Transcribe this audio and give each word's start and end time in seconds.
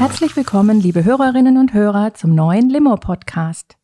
Herzlich 0.00 0.34
willkommen, 0.34 0.80
liebe 0.80 1.04
Hörerinnen 1.04 1.58
und 1.58 1.74
Hörer, 1.74 2.14
zum 2.14 2.34
neuen 2.34 2.70
Limo-Podcast. 2.70 3.76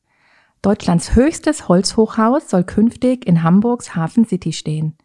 Deutschlands 0.62 1.14
höchstes 1.14 1.68
Holzhochhaus 1.68 2.48
soll 2.48 2.64
künftig 2.64 3.26
in 3.26 3.42
Hamburgs 3.42 3.94
Hafen 3.94 4.24
City 4.24 4.54
stehen. 4.54 4.96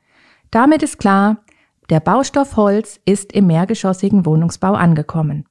Damit 0.52 0.84
ist 0.84 1.00
klar, 1.00 1.44
der 1.90 2.00
Baustoff 2.00 2.56
Holz 2.56 3.02
ist 3.04 3.34
im 3.34 3.48
mehrgeschossigen 3.48 4.26
Wohnungsbau 4.26 4.72
angekommen. 4.72 5.44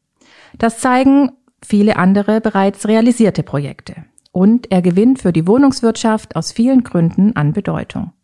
Das 0.57 0.79
zeigen 0.79 1.31
viele 1.63 1.97
andere 1.97 2.41
bereits 2.41 2.89
realisierte 2.89 3.43
Projekte. 3.43 4.07
Und 4.33 4.73
er 4.73 4.81
gewinnt 4.81 5.21
für 5.21 5.35
die 5.35 5.47
Wohnungswirtschaft 5.47 6.37
aus 6.37 6.53
vielen 6.53 6.85
Gründen 6.85 7.37
an 7.37 7.53
Bedeutung. 7.53 8.15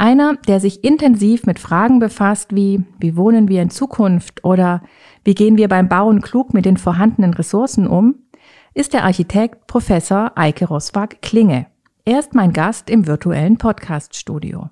Einer, 0.00 0.36
der 0.46 0.60
sich 0.60 0.84
intensiv 0.84 1.44
mit 1.44 1.58
Fragen 1.58 1.98
befasst 1.98 2.54
wie, 2.54 2.84
wie 3.00 3.16
wohnen 3.16 3.48
wir 3.48 3.60
in 3.60 3.68
Zukunft 3.68 4.44
oder 4.44 4.80
wie 5.24 5.34
gehen 5.34 5.56
wir 5.56 5.66
beim 5.66 5.88
Bauen 5.88 6.22
klug 6.22 6.54
mit 6.54 6.66
den 6.66 6.76
vorhandenen 6.76 7.34
Ressourcen 7.34 7.88
um, 7.88 8.14
ist 8.74 8.92
der 8.92 9.02
Architekt 9.02 9.66
Professor 9.66 10.30
Eike 10.36 10.66
Roswag 10.66 11.20
Klinge. 11.20 11.66
Er 12.04 12.20
ist 12.20 12.32
mein 12.32 12.52
Gast 12.52 12.90
im 12.90 13.08
virtuellen 13.08 13.58
Podcast-Studio. 13.58 14.70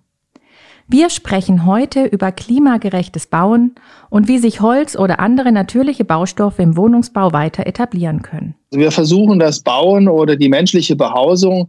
Wir 0.87 1.11
sprechen 1.11 1.67
heute 1.67 2.05
über 2.05 2.31
klimagerechtes 2.31 3.27
Bauen 3.27 3.75
und 4.09 4.29
wie 4.29 4.39
sich 4.39 4.61
Holz 4.61 4.95
oder 4.95 5.19
andere 5.19 5.51
natürliche 5.51 6.05
Baustoffe 6.05 6.61
im 6.61 6.77
Wohnungsbau 6.77 7.33
weiter 7.33 7.67
etablieren 7.67 8.23
können. 8.23 8.55
Wir 8.71 8.93
versuchen 8.93 9.41
das 9.41 9.59
Bauen 9.59 10.09
oder 10.09 10.37
die 10.37 10.49
menschliche 10.49 10.95
Behausung 10.95 11.69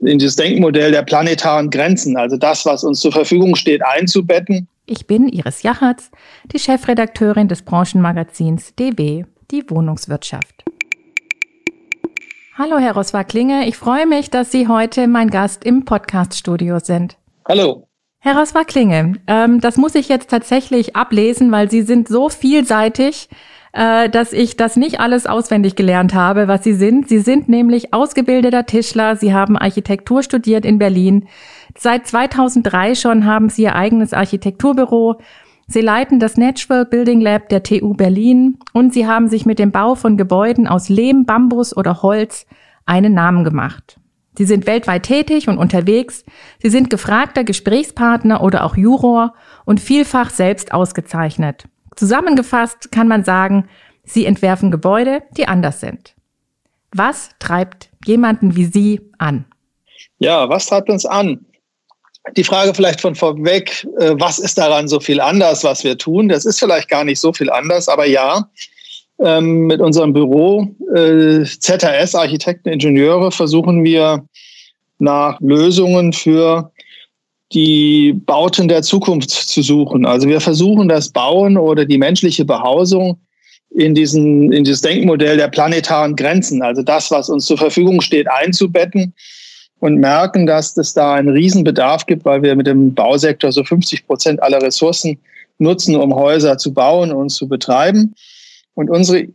in 0.00 0.18
das 0.18 0.36
Denkmodell 0.36 0.90
der 0.92 1.02
planetaren 1.02 1.70
Grenzen, 1.70 2.16
also 2.16 2.36
das, 2.36 2.64
was 2.66 2.84
uns 2.84 3.00
zur 3.00 3.12
Verfügung 3.12 3.56
steht, 3.56 3.84
einzubetten. 3.84 4.68
Ich 4.86 5.06
bin 5.06 5.28
Iris 5.28 5.62
Jachertz, 5.62 6.10
die 6.52 6.58
Chefredakteurin 6.58 7.48
des 7.48 7.62
Branchenmagazins 7.62 8.74
DW, 8.74 9.24
die 9.50 9.64
Wohnungswirtschaft. 9.68 10.64
Hallo, 12.56 12.78
Herr 12.78 12.94
Roswar-Klinge. 12.94 13.66
Ich 13.66 13.76
freue 13.76 14.06
mich, 14.06 14.30
dass 14.30 14.52
Sie 14.52 14.68
heute 14.68 15.08
mein 15.08 15.30
Gast 15.30 15.64
im 15.64 15.84
Podcast-Studio 15.84 16.78
sind. 16.78 17.16
Hallo. 17.48 17.88
Herr 18.20 18.38
Roswar-Klinge, 18.38 19.14
ähm, 19.26 19.60
das 19.60 19.76
muss 19.76 19.94
ich 19.94 20.08
jetzt 20.08 20.30
tatsächlich 20.30 20.96
ablesen, 20.96 21.50
weil 21.50 21.70
Sie 21.70 21.82
sind 21.82 22.08
so 22.08 22.28
vielseitig 22.28 23.28
äh, 23.74 24.08
dass 24.08 24.32
ich 24.32 24.56
das 24.56 24.76
nicht 24.76 25.00
alles 25.00 25.26
auswendig 25.26 25.74
gelernt 25.74 26.14
habe, 26.14 26.46
was 26.46 26.62
Sie 26.62 26.74
sind. 26.74 27.08
Sie 27.08 27.18
sind 27.18 27.48
nämlich 27.48 27.92
ausgebildeter 27.92 28.66
Tischler. 28.66 29.16
Sie 29.16 29.34
haben 29.34 29.58
Architektur 29.58 30.22
studiert 30.22 30.64
in 30.64 30.78
Berlin. 30.78 31.26
Seit 31.76 32.06
2003 32.06 32.94
schon 32.94 33.26
haben 33.26 33.48
Sie 33.48 33.62
Ihr 33.62 33.74
eigenes 33.74 34.12
Architekturbüro. 34.12 35.16
Sie 35.66 35.80
leiten 35.80 36.20
das 36.20 36.36
Natural 36.36 36.84
Building 36.84 37.20
Lab 37.20 37.48
der 37.48 37.64
TU 37.64 37.94
Berlin 37.94 38.58
und 38.72 38.94
Sie 38.94 39.08
haben 39.08 39.28
sich 39.28 39.44
mit 39.44 39.58
dem 39.58 39.72
Bau 39.72 39.96
von 39.96 40.16
Gebäuden 40.16 40.68
aus 40.68 40.88
Lehm, 40.88 41.24
Bambus 41.24 41.76
oder 41.76 42.02
Holz 42.02 42.46
einen 42.86 43.14
Namen 43.14 43.42
gemacht. 43.42 43.98
Sie 44.38 44.44
sind 44.44 44.66
weltweit 44.66 45.04
tätig 45.04 45.48
und 45.48 45.58
unterwegs. 45.58 46.24
Sie 46.62 46.70
sind 46.70 46.90
gefragter 46.90 47.42
Gesprächspartner 47.42 48.42
oder 48.42 48.64
auch 48.64 48.76
Juror 48.76 49.34
und 49.64 49.80
vielfach 49.80 50.30
selbst 50.30 50.72
ausgezeichnet. 50.72 51.66
Zusammengefasst 51.96 52.90
kann 52.92 53.08
man 53.08 53.24
sagen, 53.24 53.68
sie 54.04 54.26
entwerfen 54.26 54.70
Gebäude, 54.70 55.22
die 55.36 55.46
anders 55.46 55.80
sind. 55.80 56.14
Was 56.92 57.30
treibt 57.38 57.90
jemanden 58.04 58.56
wie 58.56 58.66
Sie 58.66 59.00
an? 59.18 59.44
Ja, 60.18 60.48
was 60.48 60.66
treibt 60.66 60.88
uns 60.90 61.04
an? 61.04 61.44
Die 62.36 62.44
Frage 62.44 62.72
vielleicht 62.72 63.00
von 63.00 63.14
vorweg, 63.14 63.86
äh, 63.98 64.14
was 64.18 64.38
ist 64.38 64.56
daran 64.56 64.88
so 64.88 65.00
viel 65.00 65.20
anders, 65.20 65.64
was 65.64 65.84
wir 65.84 65.98
tun? 65.98 66.28
Das 66.28 66.44
ist 66.44 66.58
vielleicht 66.58 66.88
gar 66.88 67.04
nicht 67.04 67.20
so 67.20 67.32
viel 67.32 67.50
anders, 67.50 67.88
aber 67.88 68.06
ja, 68.06 68.48
ähm, 69.18 69.66
mit 69.66 69.80
unserem 69.80 70.12
Büro 70.12 70.66
äh, 70.94 71.44
ZHS 71.44 72.14
Architekten, 72.14 72.70
Ingenieure 72.70 73.30
versuchen 73.30 73.84
wir 73.84 74.24
nach 74.98 75.38
Lösungen 75.40 76.12
für 76.12 76.72
die 77.54 78.12
Bauten 78.26 78.68
der 78.68 78.82
Zukunft 78.82 79.30
zu 79.30 79.62
suchen. 79.62 80.04
Also 80.04 80.28
wir 80.28 80.40
versuchen 80.40 80.88
das 80.88 81.08
Bauen 81.08 81.56
oder 81.56 81.84
die 81.84 81.98
menschliche 81.98 82.44
Behausung 82.44 83.18
in 83.70 83.94
diesen, 83.94 84.52
in 84.52 84.64
dieses 84.64 84.82
Denkmodell 84.82 85.36
der 85.36 85.48
planetaren 85.48 86.16
Grenzen, 86.16 86.62
also 86.62 86.82
das, 86.82 87.10
was 87.10 87.28
uns 87.28 87.46
zur 87.46 87.58
Verfügung 87.58 88.00
steht, 88.00 88.28
einzubetten 88.30 89.14
und 89.80 89.96
merken, 89.96 90.46
dass 90.46 90.76
es 90.76 90.94
da 90.94 91.14
einen 91.14 91.28
Riesenbedarf 91.28 92.06
gibt, 92.06 92.24
weil 92.24 92.42
wir 92.42 92.56
mit 92.56 92.66
dem 92.66 92.94
Bausektor 92.94 93.52
so 93.52 93.64
50 93.64 94.06
Prozent 94.06 94.42
aller 94.42 94.62
Ressourcen 94.62 95.18
nutzen, 95.58 95.96
um 95.96 96.14
Häuser 96.14 96.58
zu 96.58 96.72
bauen 96.72 97.12
und 97.12 97.30
zu 97.30 97.48
betreiben. 97.48 98.14
Und 98.74 98.90
unsere 98.90 99.28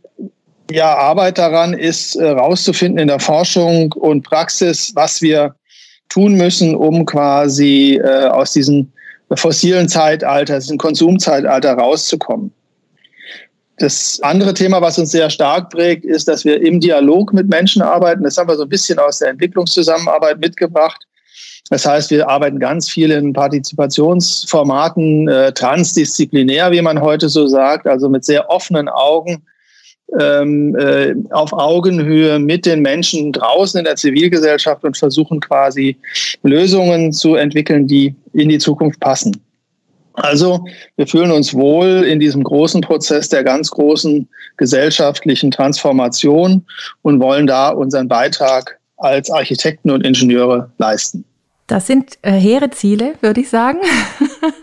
ja, 0.70 0.94
Arbeit 0.94 1.38
daran 1.38 1.72
ist, 1.72 2.14
herauszufinden 2.16 2.98
äh, 2.98 3.02
in 3.02 3.08
der 3.08 3.20
Forschung 3.20 3.92
und 3.92 4.22
Praxis, 4.22 4.92
was 4.94 5.20
wir 5.22 5.54
tun 6.10 6.34
müssen, 6.34 6.74
um 6.74 7.06
quasi 7.06 7.98
äh, 8.02 8.26
aus 8.26 8.52
diesem 8.52 8.92
fossilen 9.34 9.88
Zeitalter, 9.88 10.58
diesem 10.58 10.76
Konsumzeitalter 10.76 11.72
rauszukommen. 11.74 12.52
Das 13.78 14.20
andere 14.22 14.52
Thema, 14.52 14.82
was 14.82 14.98
uns 14.98 15.10
sehr 15.10 15.30
stark 15.30 15.70
prägt, 15.70 16.04
ist, 16.04 16.28
dass 16.28 16.44
wir 16.44 16.60
im 16.60 16.80
Dialog 16.80 17.32
mit 17.32 17.48
Menschen 17.48 17.80
arbeiten. 17.80 18.24
Das 18.24 18.36
haben 18.36 18.48
wir 18.48 18.56
so 18.56 18.64
ein 18.64 18.68
bisschen 18.68 18.98
aus 18.98 19.20
der 19.20 19.30
Entwicklungszusammenarbeit 19.30 20.38
mitgebracht. 20.38 21.06
Das 21.70 21.86
heißt, 21.86 22.10
wir 22.10 22.28
arbeiten 22.28 22.58
ganz 22.58 22.90
viel 22.90 23.10
in 23.10 23.32
Partizipationsformaten, 23.32 25.28
äh, 25.28 25.52
transdisziplinär, 25.52 26.72
wie 26.72 26.82
man 26.82 27.00
heute 27.00 27.28
so 27.28 27.46
sagt, 27.46 27.86
also 27.86 28.08
mit 28.08 28.24
sehr 28.24 28.50
offenen 28.50 28.88
Augen 28.88 29.44
ähm, 30.18 30.76
äh, 30.76 31.14
auf 31.30 31.52
Augenhöhe 31.52 32.38
mit 32.38 32.66
den 32.66 32.80
Menschen 32.80 33.32
draußen 33.32 33.78
in 33.78 33.84
der 33.84 33.96
Zivilgesellschaft 33.96 34.84
und 34.84 34.96
versuchen 34.96 35.40
quasi 35.40 35.96
Lösungen 36.42 37.12
zu 37.12 37.36
entwickeln, 37.36 37.86
die 37.86 38.14
in 38.32 38.48
die 38.48 38.58
Zukunft 38.58 38.98
passen. 39.00 39.40
Also 40.14 40.64
wir 40.96 41.06
fühlen 41.06 41.30
uns 41.30 41.54
wohl 41.54 42.04
in 42.04 42.18
diesem 42.20 42.42
großen 42.42 42.80
Prozess 42.80 43.28
der 43.28 43.44
ganz 43.44 43.70
großen 43.70 44.28
gesellschaftlichen 44.56 45.50
Transformation 45.50 46.66
und 47.02 47.20
wollen 47.20 47.46
da 47.46 47.70
unseren 47.70 48.08
Beitrag 48.08 48.78
als 48.96 49.30
Architekten 49.30 49.90
und 49.90 50.04
Ingenieure 50.04 50.70
leisten. 50.78 51.24
Das 51.66 51.86
sind 51.86 52.18
äh, 52.22 52.32
hehre 52.32 52.70
Ziele, 52.70 53.14
würde 53.20 53.40
ich 53.40 53.48
sagen. 53.48 53.78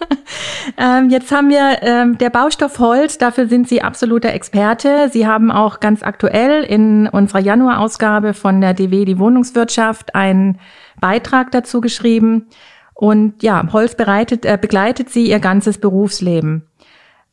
ähm, 0.78 1.10
jetzt 1.10 1.32
haben 1.32 1.50
wir 1.50 1.80
ähm, 1.82 2.18
der 2.20 2.30
Baustoff 2.30 2.78
Holz, 2.78 3.18
dafür 3.18 3.48
sind 3.48 3.68
Sie 3.68 3.82
absoluter 3.82 4.32
Experte. 4.34 5.10
Sie 5.12 5.26
haben 5.26 5.52
auch 5.52 5.80
ganz 5.80 6.04
aktuell 6.04 6.64
in 6.64 7.08
unserer 7.08 7.40
Januarausgabe 7.40 8.36
von 8.36 8.62
der 8.62 8.76
DW 8.76 9.06
die 9.06 9.18
Wohnungswirtschaft 9.18 10.14
einen 10.14 10.60
Beitrag 11.00 11.52
dazu 11.52 11.82
geschrieben. 11.82 12.48
Und 12.94 13.42
ja, 13.42 13.68
Holz 13.74 13.96
bereitet, 13.96 14.46
äh, 14.46 14.58
begleitet 14.60 15.10
Sie 15.10 15.30
Ihr 15.30 15.40
ganzes 15.40 15.80
Berufsleben. 15.80 16.68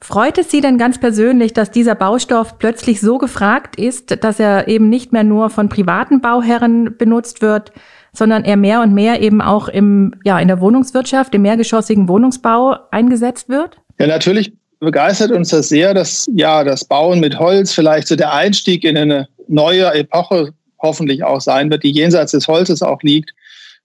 Freut 0.01 0.37
es 0.37 0.51
Sie 0.51 0.61
denn 0.61 0.77
ganz 0.77 0.99
persönlich, 0.99 1.53
dass 1.53 1.71
dieser 1.71 1.95
Baustoff 1.95 2.59
plötzlich 2.59 3.01
so 3.01 3.19
gefragt 3.19 3.77
ist, 3.77 4.23
dass 4.25 4.39
er 4.39 4.69
eben 4.69 4.89
nicht 4.89 5.13
mehr 5.13 5.25
nur 5.25 5.49
von 5.49 5.69
privaten 5.69 6.21
Bauherren 6.21 6.97
benutzt 6.99 7.41
wird, 7.41 7.73
sondern 8.15 8.45
er 8.45 8.57
mehr 8.57 8.81
und 8.81 8.95
mehr 8.95 9.21
eben 9.21 9.43
auch 9.43 9.69
im, 9.69 10.15
ja, 10.25 10.39
in 10.39 10.49
der 10.49 10.61
Wohnungswirtschaft, 10.61 11.35
im 11.35 11.43
mehrgeschossigen 11.43 12.09
Wohnungsbau 12.09 12.77
eingesetzt 12.91 13.49
wird? 13.49 13.77
Ja, 13.99 14.07
natürlich 14.07 14.53
begeistert 14.81 15.33
uns 15.33 15.51
das 15.51 15.69
sehr, 15.69 15.95
dass 15.95 16.27
ja 16.35 16.65
das 16.65 16.85
Bauen 16.85 17.21
mit 17.21 17.39
Holz 17.39 17.73
vielleicht 17.73 18.09
so 18.09 18.17
der 18.17 18.33
Einstieg 18.33 18.85
in 18.85 18.97
eine 18.97 19.29
neue 19.49 19.93
Epoche 19.93 20.53
hoffentlich 20.81 21.25
auch 21.25 21.41
sein 21.41 21.71
wird, 21.71 21.83
die 21.83 21.91
jenseits 21.91 22.33
des 22.33 22.47
Holzes 22.47 22.83
auch 22.83 23.03
liegt, 23.03 23.33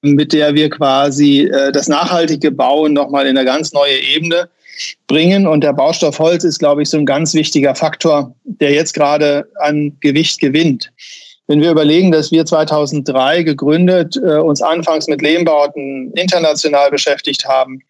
mit 0.01 0.33
der 0.33 0.53
wir 0.53 0.69
quasi 0.69 1.41
äh, 1.41 1.71
das 1.71 1.87
nachhaltige 1.87 2.51
Bauen 2.51 2.93
nochmal 2.93 3.25
in 3.25 3.37
eine 3.37 3.45
ganz 3.45 3.73
neue 3.73 3.97
Ebene 4.15 4.49
bringen. 5.07 5.47
Und 5.47 5.63
der 5.63 5.73
Baustoff 5.73 6.19
Holz 6.19 6.43
ist, 6.43 6.59
glaube 6.59 6.83
ich, 6.83 6.89
so 6.89 6.97
ein 6.97 7.05
ganz 7.05 7.33
wichtiger 7.33 7.75
Faktor, 7.75 8.33
der 8.43 8.71
jetzt 8.71 8.93
gerade 8.93 9.47
an 9.55 9.97
Gewicht 9.99 10.39
gewinnt. 10.39 10.91
Wenn 11.49 11.61
wir 11.61 11.71
überlegen, 11.71 12.11
dass 12.11 12.31
wir 12.31 12.45
2003 12.45 13.41
gegründet, 13.41 14.15
äh, 14.17 14.35
uns 14.35 14.61
anfangs 14.61 15.07
mit 15.07 15.23
Lehmbauten 15.23 16.13
international 16.13 16.91
beschäftigt 16.91 17.47
haben 17.47 17.81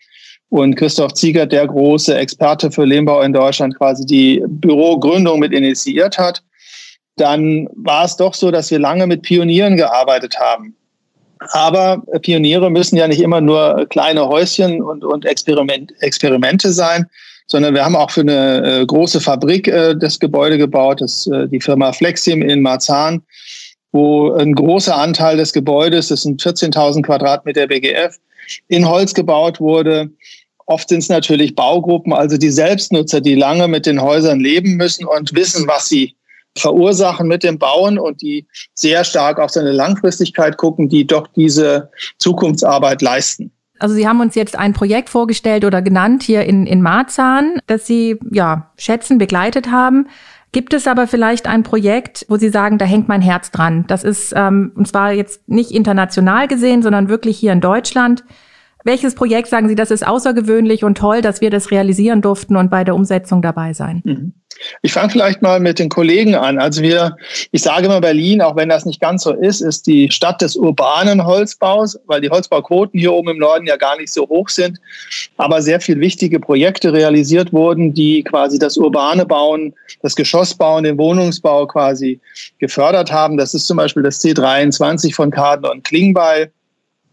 und 0.47 0.75
Christoph 0.77 1.13
Ziegert, 1.13 1.51
der 1.51 1.67
große 1.67 2.17
Experte 2.17 2.71
für 2.71 2.85
Lehmbau 2.85 3.19
in 3.19 3.33
Deutschland, 3.33 3.77
quasi 3.77 4.05
die 4.05 4.41
Bürogründung 4.47 5.39
mit 5.39 5.51
initiiert 5.51 6.17
hat, 6.17 6.41
dann 7.17 7.67
war 7.75 8.05
es 8.05 8.15
doch 8.15 8.33
so, 8.33 8.49
dass 8.49 8.71
wir 8.71 8.79
lange 8.79 9.05
mit 9.07 9.23
Pionieren 9.23 9.75
gearbeitet 9.75 10.39
haben. 10.39 10.73
Aber 11.51 12.01
Pioniere 12.21 12.69
müssen 12.69 12.95
ja 12.95 13.09
nicht 13.09 13.21
immer 13.21 13.41
nur 13.41 13.87
kleine 13.89 14.25
Häuschen 14.29 14.81
und, 14.81 15.03
und 15.03 15.25
Experiment, 15.25 15.91
Experimente 15.99 16.71
sein, 16.71 17.07
sondern 17.49 17.73
wir 17.73 17.83
haben 17.83 17.95
auch 17.95 18.11
für 18.11 18.21
eine 18.21 18.81
äh, 18.81 18.85
große 18.85 19.19
Fabrik 19.19 19.67
äh, 19.67 19.95
das 19.95 20.19
Gebäude 20.19 20.57
gebaut, 20.57 21.01
das, 21.01 21.27
äh, 21.27 21.47
die 21.47 21.59
Firma 21.59 21.91
Flexim 21.91 22.41
in 22.41 22.61
Marzahn, 22.61 23.23
wo 23.91 24.31
ein 24.33 24.53
großer 24.53 24.95
Anteil 24.95 25.37
des 25.37 25.51
Gebäudes, 25.51 26.09
das 26.09 26.21
sind 26.21 26.41
14.000 26.41 27.01
Quadratmeter 27.01 27.67
BGF, 27.67 28.15
in 28.67 28.87
Holz 28.87 29.13
gebaut 29.13 29.59
wurde. 29.59 30.11
Oft 30.67 30.89
sind 30.89 30.99
es 30.99 31.09
natürlich 31.09 31.55
Baugruppen, 31.55 32.13
also 32.13 32.37
die 32.37 32.51
Selbstnutzer, 32.51 33.19
die 33.19 33.35
lange 33.35 33.67
mit 33.67 33.87
den 33.87 33.99
Häusern 33.99 34.39
leben 34.39 34.75
müssen 34.75 35.05
und 35.05 35.33
wissen, 35.33 35.67
was 35.67 35.89
sie 35.89 36.15
verursachen 36.55 37.27
mit 37.27 37.43
dem 37.43 37.57
Bauen 37.57 37.97
und 37.97 38.21
die 38.21 38.45
sehr 38.75 39.03
stark 39.03 39.39
auf 39.39 39.49
seine 39.49 39.71
Langfristigkeit 39.71 40.57
gucken, 40.57 40.87
die 40.87 41.07
doch 41.07 41.27
diese 41.35 41.89
Zukunftsarbeit 42.19 43.01
leisten. 43.01 43.51
Also 43.79 43.95
Sie 43.95 44.07
haben 44.07 44.19
uns 44.21 44.35
jetzt 44.35 44.57
ein 44.57 44.73
Projekt 44.73 45.09
vorgestellt 45.09 45.65
oder 45.65 45.81
genannt 45.81 46.23
hier 46.23 46.43
in, 46.43 46.67
in 46.67 46.81
Marzahn, 46.81 47.59
das 47.67 47.87
Sie 47.87 48.19
ja 48.29 48.69
schätzen, 48.77 49.17
begleitet 49.17 49.71
haben. 49.71 50.07
Gibt 50.51 50.73
es 50.73 50.87
aber 50.87 51.07
vielleicht 51.07 51.47
ein 51.47 51.63
Projekt, 51.63 52.25
wo 52.27 52.37
Sie 52.37 52.49
sagen, 52.49 52.77
da 52.77 52.85
hängt 52.85 53.07
mein 53.07 53.21
Herz 53.21 53.51
dran? 53.51 53.85
Das 53.87 54.03
ist, 54.03 54.33
ähm, 54.35 54.71
und 54.75 54.87
zwar 54.87 55.13
jetzt 55.13 55.47
nicht 55.47 55.71
international 55.71 56.47
gesehen, 56.47 56.81
sondern 56.81 57.07
wirklich 57.07 57.37
hier 57.37 57.53
in 57.53 57.61
Deutschland. 57.61 58.23
Welches 58.85 59.15
Projekt 59.15 59.49
sagen 59.49 59.67
Sie, 59.67 59.75
das 59.75 59.91
ist 59.91 60.07
außergewöhnlich 60.07 60.83
und 60.83 60.97
toll, 60.97 61.21
dass 61.21 61.41
wir 61.41 61.49
das 61.49 61.71
realisieren 61.71 62.21
durften 62.21 62.55
und 62.55 62.69
bei 62.69 62.83
der 62.83 62.95
Umsetzung 62.95 63.41
dabei 63.41 63.73
sein? 63.73 64.01
Mhm. 64.05 64.33
Ich 64.81 64.91
fange 64.91 65.09
vielleicht 65.09 65.41
mal 65.41 65.59
mit 65.59 65.79
den 65.79 65.89
Kollegen 65.89 66.35
an. 66.35 66.59
Also 66.59 66.81
wir, 66.81 67.15
ich 67.51 67.61
sage 67.61 67.85
immer 67.85 68.01
Berlin, 68.01 68.41
auch 68.41 68.55
wenn 68.55 68.69
das 68.69 68.85
nicht 68.85 68.99
ganz 68.99 69.23
so 69.23 69.33
ist, 69.33 69.61
ist 69.61 69.87
die 69.87 70.11
Stadt 70.11 70.41
des 70.41 70.55
urbanen 70.55 71.25
Holzbaus, 71.25 71.97
weil 72.07 72.21
die 72.21 72.29
Holzbauquoten 72.29 72.99
hier 72.99 73.13
oben 73.13 73.29
im 73.29 73.37
Norden 73.37 73.65
ja 73.65 73.77
gar 73.77 73.97
nicht 73.97 74.11
so 74.11 74.27
hoch 74.27 74.49
sind, 74.49 74.77
aber 75.37 75.61
sehr 75.61 75.79
viel 75.79 75.99
wichtige 75.99 76.39
Projekte 76.39 76.91
realisiert 76.91 77.53
wurden, 77.53 77.93
die 77.93 78.23
quasi 78.23 78.59
das 78.59 78.75
urbane 78.75 79.25
Bauen, 79.25 79.73
das 80.01 80.15
Geschossbauen, 80.15 80.83
den 80.83 80.97
Wohnungsbau 80.97 81.65
quasi 81.67 82.19
gefördert 82.59 83.11
haben. 83.11 83.37
Das 83.37 83.53
ist 83.53 83.65
zum 83.65 83.77
Beispiel 83.77 84.03
das 84.03 84.21
C23 84.21 85.13
von 85.13 85.31
Kaden 85.31 85.65
und 85.65 85.83
Klingbeil 85.85 86.51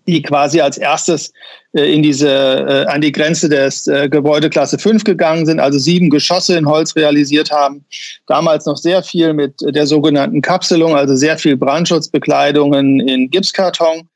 die 0.06 0.22
quasi 0.22 0.60
als 0.60 0.78
erstes 0.78 1.32
äh, 1.72 1.92
in 1.92 2.02
diese, 2.02 2.28
äh, 2.28 2.86
an 2.86 3.00
die 3.00 3.12
Grenze 3.12 3.48
des 3.48 3.86
äh, 3.86 4.08
Gebäudeklasse 4.08 4.78
5 4.78 5.04
gegangen 5.04 5.46
sind, 5.46 5.60
also 5.60 5.78
sieben 5.78 6.10
Geschosse 6.10 6.56
in 6.56 6.66
Holz 6.66 6.94
realisiert 6.96 7.50
haben. 7.50 7.84
Damals 8.26 8.66
noch 8.66 8.76
sehr 8.76 9.02
viel 9.02 9.32
mit 9.32 9.54
der 9.60 9.86
sogenannten 9.86 10.42
Kapselung, 10.42 10.96
also 10.96 11.14
sehr 11.14 11.38
viel 11.38 11.56
Brandschutzbekleidungen 11.56 13.00
in 13.00 13.30
Gipskarton. 13.30 14.08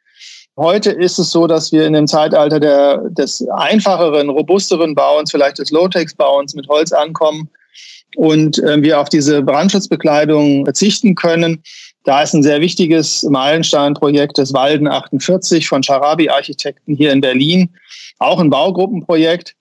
Heute 0.57 0.91
ist 0.91 1.19
es 1.19 1.31
so, 1.31 1.47
dass 1.47 1.73
wir 1.73 1.87
in 1.87 1.95
dem 1.95 2.07
Zeitalter 2.07 2.61
der, 2.61 2.99
des 3.11 3.47
einfacheren, 3.57 4.29
robusteren 4.29 4.95
Bauens, 4.95 5.31
vielleicht 5.31 5.59
des 5.59 5.71
Low-Tex-Bauens 5.71 6.55
mit 6.55 6.69
Holz 6.69 6.93
ankommen 6.93 7.49
und 8.17 8.59
äh, 8.59 8.83
wir 8.83 9.01
auf 9.01 9.09
diese 9.09 9.43
Brandschutzbekleidung 9.43 10.65
verzichten 10.65 11.15
können 11.15 11.63
da 12.05 12.23
ist 12.23 12.35
ein 12.35 12.43
sehr 12.43 12.61
wichtiges 12.61 13.23
Meilensteinprojekt 13.25 14.39
des 14.39 14.55
Walden 14.55 14.89
48 14.89 15.69
von 15.69 15.83
Charabi 15.83 16.31
Architekten 16.31 16.95
hier 16.95 17.13
in 17.13 17.21
Berlin. 17.21 17.71
Auch 18.19 18.41
ein 18.41 18.51
Baugruppenprojekt. 18.51 19.55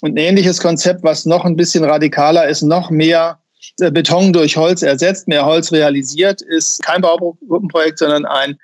Und 0.00 0.14
ein 0.14 0.16
ähnliches 0.16 0.60
Konzept, 0.60 1.04
was 1.04 1.24
noch 1.24 1.44
ein 1.44 1.56
bisschen 1.56 1.84
radikaler 1.84 2.48
ist, 2.48 2.62
noch 2.62 2.90
mehr 2.90 3.38
äh, 3.80 3.90
Beton 3.90 4.32
durch 4.32 4.56
Holz 4.56 4.82
ersetzt, 4.82 5.28
mehr 5.28 5.46
Holz 5.46 5.70
realisiert, 5.70 6.42
ist 6.42 6.82
kein 6.82 7.00
Baugruppenprojekt, 7.00 8.00
sondern 8.00 8.26
ein 8.26 8.58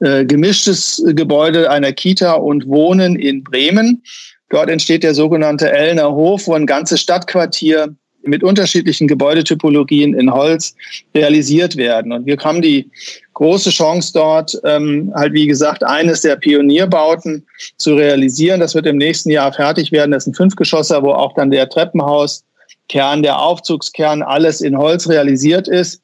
äh, 0.00 0.24
gemischtes 0.24 1.02
Gebäude 1.14 1.70
einer 1.70 1.92
Kita 1.92 2.32
und 2.32 2.66
Wohnen 2.66 3.16
in 3.16 3.44
Bremen. 3.44 4.02
Dort 4.50 4.68
entsteht 4.68 5.04
der 5.04 5.14
sogenannte 5.14 5.70
Ellner 5.70 6.12
Hof, 6.12 6.48
wo 6.48 6.54
ein 6.54 6.66
ganzes 6.66 7.00
Stadtquartier 7.00 7.94
mit 8.24 8.42
unterschiedlichen 8.42 9.08
Gebäudetypologien 9.08 10.14
in 10.14 10.32
Holz 10.32 10.74
realisiert 11.14 11.76
werden. 11.76 12.12
Und 12.12 12.26
wir 12.26 12.36
haben 12.38 12.62
die 12.62 12.90
große 13.34 13.70
Chance 13.70 14.12
dort, 14.14 14.60
ähm, 14.64 15.12
halt 15.14 15.32
wie 15.32 15.46
gesagt, 15.46 15.84
eines 15.84 16.20
der 16.22 16.36
Pionierbauten 16.36 17.44
zu 17.76 17.94
realisieren. 17.94 18.60
Das 18.60 18.74
wird 18.74 18.86
im 18.86 18.96
nächsten 18.96 19.30
Jahr 19.30 19.52
fertig 19.52 19.92
werden. 19.92 20.12
Das 20.12 20.24
ist 20.24 20.28
ein 20.28 20.34
Fünfgeschosser, 20.34 21.02
wo 21.02 21.12
auch 21.12 21.34
dann 21.34 21.50
der 21.50 21.68
Treppenhauskern, 21.68 23.22
der 23.22 23.38
Aufzugskern, 23.38 24.22
alles 24.22 24.60
in 24.60 24.76
Holz 24.76 25.08
realisiert 25.08 25.68
ist. 25.68 26.00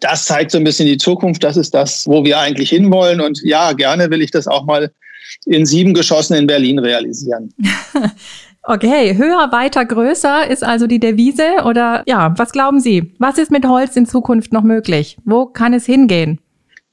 Das 0.00 0.24
zeigt 0.24 0.50
so 0.50 0.58
ein 0.58 0.64
bisschen 0.64 0.86
die 0.86 0.96
Zukunft. 0.96 1.44
Das 1.44 1.56
ist 1.56 1.74
das, 1.74 2.06
wo 2.06 2.24
wir 2.24 2.38
eigentlich 2.38 2.70
hinwollen. 2.70 3.20
Und 3.20 3.40
ja, 3.42 3.72
gerne 3.72 4.10
will 4.10 4.22
ich 4.22 4.30
das 4.30 4.46
auch 4.46 4.64
mal 4.64 4.90
in 5.46 5.66
sieben 5.66 5.94
Geschossen 5.94 6.34
in 6.34 6.46
Berlin 6.46 6.78
realisieren. 6.78 7.52
Okay, 8.64 9.16
höher, 9.16 9.50
weiter, 9.50 9.84
größer 9.84 10.48
ist 10.48 10.62
also 10.62 10.86
die 10.86 11.00
Devise 11.00 11.64
oder 11.64 12.04
ja, 12.06 12.32
was 12.36 12.52
glauben 12.52 12.78
Sie? 12.78 13.12
Was 13.18 13.36
ist 13.38 13.50
mit 13.50 13.66
Holz 13.66 13.96
in 13.96 14.06
Zukunft 14.06 14.52
noch 14.52 14.62
möglich? 14.62 15.16
Wo 15.24 15.46
kann 15.46 15.74
es 15.74 15.84
hingehen? 15.84 16.38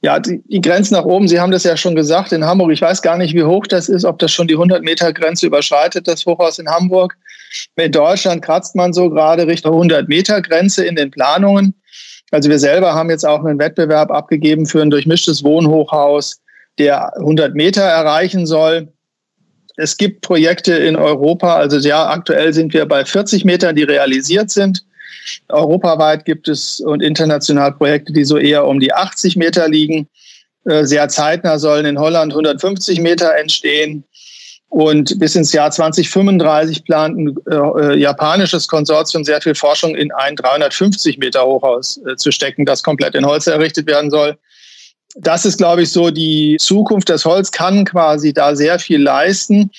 Ja, 0.02 0.18
die, 0.18 0.42
die 0.48 0.60
Grenzen 0.60 0.94
nach 0.94 1.04
oben, 1.04 1.28
Sie 1.28 1.38
haben 1.38 1.52
das 1.52 1.62
ja 1.62 1.76
schon 1.76 1.94
gesagt, 1.94 2.32
in 2.32 2.44
Hamburg, 2.44 2.72
ich 2.72 2.80
weiß 2.80 3.02
gar 3.02 3.18
nicht, 3.18 3.34
wie 3.34 3.44
hoch 3.44 3.66
das 3.66 3.88
ist, 3.88 4.04
ob 4.04 4.18
das 4.18 4.32
schon 4.32 4.48
die 4.48 4.56
100-Meter-Grenze 4.56 5.46
überschreitet, 5.46 6.08
das 6.08 6.26
Hochhaus 6.26 6.58
in 6.58 6.68
Hamburg. 6.68 7.16
In 7.76 7.92
Deutschland 7.92 8.42
kratzt 8.42 8.74
man 8.74 8.92
so 8.92 9.10
gerade 9.10 9.46
Richtung 9.46 9.74
100-Meter-Grenze 9.74 10.84
in 10.84 10.96
den 10.96 11.10
Planungen. 11.10 11.74
Also 12.32 12.48
wir 12.48 12.58
selber 12.58 12.94
haben 12.94 13.10
jetzt 13.10 13.26
auch 13.26 13.44
einen 13.44 13.58
Wettbewerb 13.58 14.10
abgegeben 14.10 14.66
für 14.66 14.82
ein 14.82 14.90
durchmischtes 14.90 15.44
Wohnhochhaus, 15.44 16.40
der 16.78 17.14
100 17.18 17.54
Meter 17.54 17.82
erreichen 17.82 18.46
soll. 18.46 18.88
Es 19.80 19.96
gibt 19.96 20.20
Projekte 20.20 20.74
in 20.74 20.94
Europa, 20.94 21.56
also 21.56 21.78
ja, 21.78 22.08
aktuell 22.08 22.52
sind 22.52 22.74
wir 22.74 22.84
bei 22.86 23.04
40 23.04 23.44
Metern, 23.44 23.74
die 23.74 23.82
realisiert 23.82 24.50
sind. 24.50 24.84
Europaweit 25.48 26.24
gibt 26.24 26.48
es 26.48 26.80
und 26.80 27.02
international 27.02 27.72
Projekte, 27.72 28.12
die 28.12 28.24
so 28.24 28.36
eher 28.36 28.66
um 28.66 28.78
die 28.78 28.92
80 28.92 29.36
Meter 29.36 29.68
liegen. 29.68 30.06
Äh, 30.66 30.84
sehr 30.84 31.08
zeitnah 31.08 31.58
sollen 31.58 31.86
in 31.86 31.98
Holland 31.98 32.32
150 32.32 33.00
Meter 33.00 33.34
entstehen. 33.36 34.04
Und 34.68 35.18
bis 35.18 35.34
ins 35.34 35.52
Jahr 35.52 35.70
2035 35.70 36.84
plant 36.84 37.18
ein 37.18 37.34
äh, 37.50 37.96
japanisches 37.96 38.68
Konsortium 38.68 39.24
sehr 39.24 39.40
viel 39.40 39.54
Forschung 39.54 39.96
in 39.96 40.12
ein 40.12 40.36
350 40.36 41.18
Meter 41.18 41.44
Hochhaus 41.44 42.00
äh, 42.06 42.16
zu 42.16 42.30
stecken, 42.30 42.66
das 42.66 42.82
komplett 42.82 43.14
in 43.14 43.26
Holz 43.26 43.46
errichtet 43.46 43.86
werden 43.86 44.10
soll 44.10 44.36
das 45.16 45.44
ist, 45.44 45.58
glaube 45.58 45.82
ich, 45.82 45.90
so 45.90 46.10
die 46.10 46.56
Zukunft. 46.60 47.08
Das 47.08 47.24
Holz 47.24 47.50
kann 47.50 47.84
quasi 47.84 48.32
da 48.32 48.54
sehr 48.54 48.78
viel 48.78 49.02
leisten. 49.02 49.70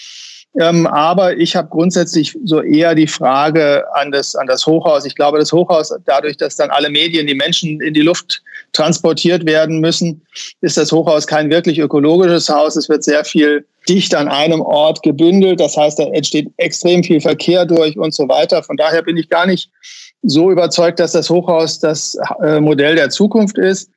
Ähm, 0.59 0.85
aber 0.85 1.37
ich 1.37 1.55
habe 1.55 1.69
grundsätzlich 1.69 2.37
so 2.43 2.61
eher 2.61 2.93
die 2.93 3.07
Frage 3.07 3.85
an 3.95 4.11
das, 4.11 4.35
an 4.35 4.47
das 4.47 4.65
Hochhaus. 4.65 5.05
Ich 5.05 5.15
glaube, 5.15 5.39
das 5.39 5.53
Hochhaus, 5.53 5.93
dadurch, 6.05 6.35
dass 6.35 6.57
dann 6.57 6.69
alle 6.71 6.89
Medien, 6.89 7.25
die 7.25 7.35
Menschen 7.35 7.79
in 7.79 7.93
die 7.93 8.01
Luft 8.01 8.41
transportiert 8.73 9.45
werden 9.45 9.79
müssen, 9.79 10.21
ist 10.59 10.75
das 10.75 10.91
Hochhaus 10.91 11.25
kein 11.25 11.49
wirklich 11.49 11.79
ökologisches 11.79 12.49
Haus. 12.49 12.75
Es 12.75 12.89
wird 12.89 13.03
sehr 13.03 13.23
viel 13.23 13.65
dicht 13.87 14.13
an 14.13 14.27
einem 14.27 14.59
Ort 14.59 15.03
gebündelt. 15.03 15.61
Das 15.61 15.77
heißt, 15.77 15.99
da 15.99 16.03
entsteht 16.03 16.49
extrem 16.57 17.01
viel 17.01 17.21
Verkehr 17.21 17.65
durch 17.65 17.97
und 17.97 18.13
so 18.13 18.27
weiter. 18.27 18.61
Von 18.61 18.75
daher 18.75 19.03
bin 19.03 19.15
ich 19.15 19.29
gar 19.29 19.47
nicht 19.47 19.69
so 20.21 20.51
überzeugt, 20.51 20.99
dass 20.99 21.13
das 21.13 21.29
Hochhaus 21.29 21.79
das 21.79 22.17
äh, 22.43 22.59
Modell 22.59 22.95
der 22.95 23.09
Zukunft 23.09 23.57
ist. 23.57 23.89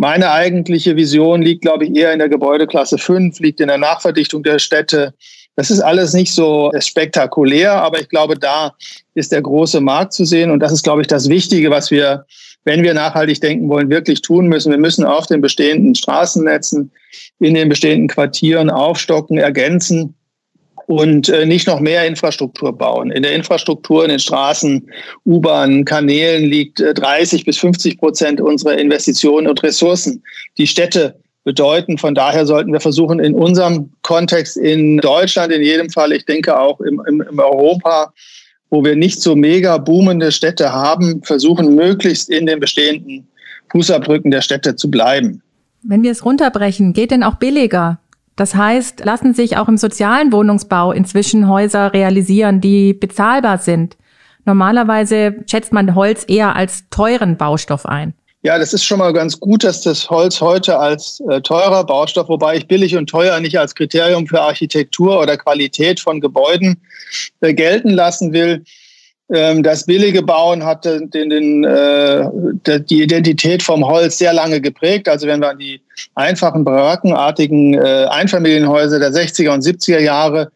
Meine 0.00 0.30
eigentliche 0.30 0.94
Vision 0.94 1.42
liegt, 1.42 1.62
glaube 1.62 1.84
ich, 1.84 1.96
eher 1.96 2.12
in 2.12 2.20
der 2.20 2.28
Gebäudeklasse 2.28 2.98
5, 2.98 3.40
liegt 3.40 3.60
in 3.60 3.66
der 3.66 3.78
Nachverdichtung 3.78 4.44
der 4.44 4.60
Städte. 4.60 5.12
Das 5.56 5.72
ist 5.72 5.80
alles 5.80 6.14
nicht 6.14 6.32
so 6.32 6.70
spektakulär, 6.78 7.72
aber 7.72 8.00
ich 8.00 8.08
glaube, 8.08 8.38
da 8.38 8.76
ist 9.14 9.32
der 9.32 9.42
große 9.42 9.80
Markt 9.80 10.12
zu 10.12 10.24
sehen. 10.24 10.52
Und 10.52 10.60
das 10.60 10.70
ist, 10.70 10.84
glaube 10.84 11.00
ich, 11.00 11.08
das 11.08 11.28
Wichtige, 11.28 11.72
was 11.72 11.90
wir, 11.90 12.26
wenn 12.62 12.84
wir 12.84 12.94
nachhaltig 12.94 13.40
denken 13.40 13.68
wollen, 13.68 13.90
wirklich 13.90 14.22
tun 14.22 14.46
müssen. 14.46 14.70
Wir 14.70 14.78
müssen 14.78 15.04
auf 15.04 15.26
den 15.26 15.40
bestehenden 15.40 15.96
Straßennetzen, 15.96 16.92
in 17.40 17.54
den 17.54 17.68
bestehenden 17.68 18.06
Quartieren 18.06 18.70
aufstocken, 18.70 19.36
ergänzen 19.36 20.14
und 20.88 21.28
äh, 21.28 21.44
nicht 21.44 21.66
noch 21.66 21.80
mehr 21.80 22.06
Infrastruktur 22.06 22.76
bauen. 22.76 23.10
In 23.10 23.22
der 23.22 23.32
Infrastruktur, 23.32 24.04
in 24.04 24.08
den 24.08 24.18
Straßen, 24.18 24.90
U-Bahnen, 25.26 25.84
Kanälen 25.84 26.44
liegt 26.44 26.80
äh, 26.80 26.94
30 26.94 27.44
bis 27.44 27.58
50 27.58 27.98
Prozent 27.98 28.40
unserer 28.40 28.78
Investitionen 28.78 29.48
und 29.48 29.62
Ressourcen. 29.62 30.22
Die 30.56 30.66
Städte 30.66 31.14
bedeuten. 31.44 31.98
Von 31.98 32.14
daher 32.14 32.46
sollten 32.46 32.72
wir 32.72 32.80
versuchen, 32.80 33.20
in 33.20 33.34
unserem 33.34 33.90
Kontext 34.00 34.56
in 34.56 34.96
Deutschland 34.98 35.52
in 35.52 35.62
jedem 35.62 35.90
Fall, 35.90 36.12
ich 36.12 36.24
denke 36.24 36.58
auch 36.58 36.80
im, 36.80 37.02
im, 37.06 37.20
im 37.20 37.38
Europa, 37.38 38.14
wo 38.70 38.82
wir 38.82 38.96
nicht 38.96 39.20
so 39.20 39.36
mega 39.36 39.76
boomende 39.76 40.32
Städte 40.32 40.72
haben, 40.72 41.22
versuchen, 41.22 41.74
möglichst 41.74 42.30
in 42.30 42.46
den 42.46 42.60
bestehenden 42.60 43.28
Fußabdrücken 43.70 44.30
der 44.30 44.40
Städte 44.40 44.74
zu 44.74 44.90
bleiben. 44.90 45.42
Wenn 45.82 46.02
wir 46.02 46.12
es 46.12 46.24
runterbrechen, 46.24 46.94
geht 46.94 47.10
denn 47.10 47.22
auch 47.22 47.36
billiger? 47.36 48.00
Das 48.38 48.54
heißt, 48.54 49.04
lassen 49.04 49.34
sich 49.34 49.56
auch 49.56 49.66
im 49.66 49.76
sozialen 49.76 50.32
Wohnungsbau 50.32 50.92
inzwischen 50.92 51.48
Häuser 51.48 51.92
realisieren, 51.92 52.60
die 52.60 52.94
bezahlbar 52.94 53.58
sind. 53.58 53.96
Normalerweise 54.44 55.44
schätzt 55.50 55.72
man 55.72 55.96
Holz 55.96 56.24
eher 56.28 56.54
als 56.54 56.84
teuren 56.88 57.36
Baustoff 57.36 57.84
ein. 57.84 58.14
Ja, 58.42 58.56
das 58.56 58.72
ist 58.72 58.84
schon 58.84 59.00
mal 59.00 59.12
ganz 59.12 59.40
gut, 59.40 59.64
dass 59.64 59.82
das 59.82 60.08
Holz 60.08 60.40
heute 60.40 60.78
als 60.78 61.20
äh, 61.28 61.40
teurer 61.40 61.84
Baustoff, 61.84 62.28
wobei 62.28 62.58
ich 62.58 62.68
billig 62.68 62.94
und 62.94 63.10
teuer 63.10 63.40
nicht 63.40 63.58
als 63.58 63.74
Kriterium 63.74 64.28
für 64.28 64.40
Architektur 64.40 65.20
oder 65.20 65.36
Qualität 65.36 65.98
von 65.98 66.20
Gebäuden 66.20 66.80
äh, 67.40 67.52
gelten 67.52 67.90
lassen 67.90 68.32
will. 68.32 68.62
Ähm, 69.34 69.64
das 69.64 69.84
billige 69.84 70.22
Bauen 70.22 70.64
hat 70.64 70.84
den, 70.84 71.10
den, 71.10 71.64
äh, 71.64 72.30
die 72.88 73.02
Identität 73.02 73.64
vom 73.64 73.84
Holz 73.84 74.18
sehr 74.18 74.32
lange 74.32 74.60
geprägt. 74.60 75.08
Also 75.08 75.26
wenn 75.26 75.40
wir 75.40 75.50
an 75.50 75.58
die 75.58 75.80
einfachen 76.14 76.64
barackenartigen 76.64 77.74
äh, 77.74 78.06
Einfamilienhäuser 78.10 78.98
der 78.98 79.12
60er 79.12 79.54
und 79.54 79.62
70er 79.62 80.00
Jahre 80.00 80.50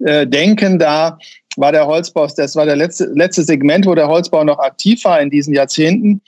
äh, 0.00 0.26
denken, 0.26 0.78
da 0.78 1.18
war 1.56 1.72
der 1.72 1.86
Holzbau, 1.86 2.26
das 2.36 2.56
war 2.56 2.66
der 2.66 2.76
letzte, 2.76 3.06
letzte 3.14 3.44
Segment, 3.44 3.86
wo 3.86 3.94
der 3.94 4.08
Holzbau 4.08 4.44
noch 4.44 4.58
aktiv 4.58 5.04
war 5.04 5.20
in 5.20 5.30
diesen 5.30 5.54
Jahrzehnten. 5.54 6.20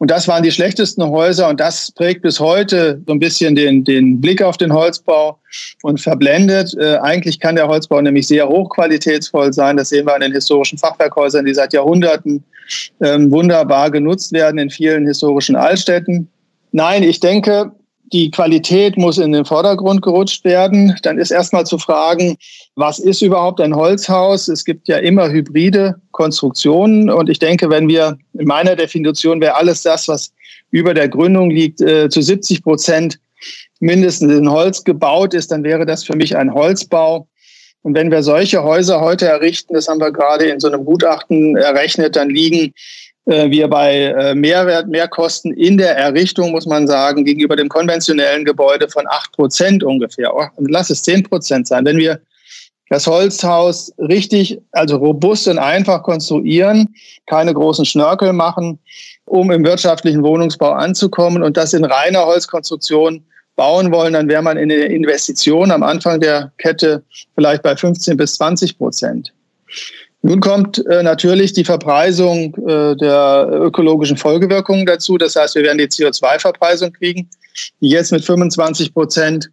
Und 0.00 0.12
das 0.12 0.28
waren 0.28 0.44
die 0.44 0.52
schlechtesten 0.52 1.02
Häuser 1.02 1.48
und 1.48 1.58
das 1.58 1.90
prägt 1.90 2.22
bis 2.22 2.38
heute 2.38 3.02
so 3.04 3.12
ein 3.12 3.18
bisschen 3.18 3.56
den, 3.56 3.82
den 3.82 4.20
Blick 4.20 4.40
auf 4.40 4.56
den 4.56 4.72
Holzbau 4.72 5.40
und 5.82 6.00
verblendet. 6.00 6.72
Äh, 6.78 6.98
eigentlich 6.98 7.40
kann 7.40 7.56
der 7.56 7.66
Holzbau 7.66 8.00
nämlich 8.00 8.28
sehr 8.28 8.48
hochqualitätsvoll 8.48 9.52
sein. 9.52 9.76
Das 9.76 9.88
sehen 9.88 10.06
wir 10.06 10.14
an 10.14 10.20
den 10.20 10.32
historischen 10.32 10.78
Fachwerkhäusern, 10.78 11.46
die 11.46 11.54
seit 11.54 11.72
Jahrhunderten 11.72 12.44
ähm, 13.02 13.32
wunderbar 13.32 13.90
genutzt 13.90 14.32
werden 14.32 14.58
in 14.58 14.70
vielen 14.70 15.04
historischen 15.04 15.56
Altstädten. 15.56 16.28
Nein, 16.70 17.02
ich 17.02 17.18
denke, 17.18 17.72
die 18.12 18.30
Qualität 18.30 18.96
muss 18.96 19.18
in 19.18 19.32
den 19.32 19.44
Vordergrund 19.44 20.02
gerutscht 20.02 20.44
werden. 20.44 20.96
Dann 21.02 21.18
ist 21.18 21.30
erstmal 21.30 21.66
zu 21.66 21.78
fragen, 21.78 22.36
was 22.74 22.98
ist 22.98 23.22
überhaupt 23.22 23.60
ein 23.60 23.74
Holzhaus? 23.74 24.48
Es 24.48 24.64
gibt 24.64 24.88
ja 24.88 24.98
immer 24.98 25.30
hybride 25.30 26.00
Konstruktionen. 26.12 27.10
Und 27.10 27.28
ich 27.28 27.38
denke, 27.38 27.68
wenn 27.70 27.88
wir 27.88 28.16
in 28.34 28.46
meiner 28.46 28.76
Definition 28.76 29.40
wäre 29.40 29.56
alles 29.56 29.82
das, 29.82 30.08
was 30.08 30.32
über 30.70 30.94
der 30.94 31.08
Gründung 31.08 31.50
liegt, 31.50 31.80
äh, 31.80 32.08
zu 32.08 32.22
70 32.22 32.62
Prozent 32.62 33.18
mindestens 33.80 34.32
in 34.32 34.50
Holz 34.50 34.84
gebaut 34.84 35.34
ist, 35.34 35.52
dann 35.52 35.64
wäre 35.64 35.86
das 35.86 36.04
für 36.04 36.16
mich 36.16 36.36
ein 36.36 36.52
Holzbau. 36.52 37.28
Und 37.82 37.94
wenn 37.94 38.10
wir 38.10 38.22
solche 38.22 38.62
Häuser 38.62 39.00
heute 39.00 39.26
errichten, 39.26 39.74
das 39.74 39.88
haben 39.88 40.00
wir 40.00 40.10
gerade 40.10 40.46
in 40.46 40.60
so 40.60 40.68
einem 40.68 40.84
Gutachten 40.84 41.56
errechnet, 41.56 42.16
dann 42.16 42.28
liegen 42.28 42.74
wir 43.28 43.68
bei 43.68 44.04
äh, 44.04 44.34
Mehrwert, 44.34 44.88
Mehrkosten 44.88 45.52
in 45.52 45.76
der 45.76 45.96
Errichtung, 45.96 46.52
muss 46.52 46.66
man 46.66 46.86
sagen, 46.86 47.24
gegenüber 47.24 47.56
dem 47.56 47.68
konventionellen 47.68 48.44
Gebäude 48.44 48.88
von 48.88 49.04
acht 49.08 49.32
Prozent 49.32 49.84
ungefähr. 49.84 50.34
Oh, 50.34 50.46
lass 50.58 50.88
es 50.90 51.02
zehn 51.02 51.22
Prozent 51.22 51.68
sein. 51.68 51.84
Wenn 51.84 51.98
wir 51.98 52.20
das 52.88 53.06
Holzhaus 53.06 53.92
richtig, 53.98 54.58
also 54.72 54.96
robust 54.96 55.46
und 55.46 55.58
einfach 55.58 56.02
konstruieren, 56.02 56.94
keine 57.26 57.52
großen 57.52 57.84
Schnörkel 57.84 58.32
machen, 58.32 58.78
um 59.26 59.50
im 59.50 59.62
wirtschaftlichen 59.62 60.22
Wohnungsbau 60.22 60.70
anzukommen 60.70 61.42
und 61.42 61.56
das 61.56 61.74
in 61.74 61.84
reiner 61.84 62.24
Holzkonstruktion 62.24 63.22
bauen 63.56 63.92
wollen, 63.92 64.14
dann 64.14 64.28
wäre 64.28 64.40
man 64.40 64.56
in 64.56 64.70
der 64.70 64.88
Investition 64.88 65.70
am 65.70 65.82
Anfang 65.82 66.20
der 66.20 66.52
Kette 66.56 67.02
vielleicht 67.34 67.62
bei 67.62 67.76
15 67.76 68.16
bis 68.16 68.36
20 68.36 68.78
Prozent. 68.78 69.34
Nun 70.22 70.40
kommt 70.40 70.84
äh, 70.86 71.02
natürlich 71.02 71.52
die 71.52 71.64
Verpreisung 71.64 72.54
äh, 72.66 72.96
der 72.96 73.48
ökologischen 73.52 74.16
Folgewirkungen 74.16 74.84
dazu. 74.84 75.16
Das 75.16 75.36
heißt, 75.36 75.54
wir 75.54 75.62
werden 75.62 75.78
die 75.78 75.86
CO2-Verpreisung 75.86 76.92
kriegen, 76.92 77.30
die 77.80 77.90
jetzt 77.90 78.10
mit 78.10 78.24
25 78.24 78.92
Prozent 78.92 79.50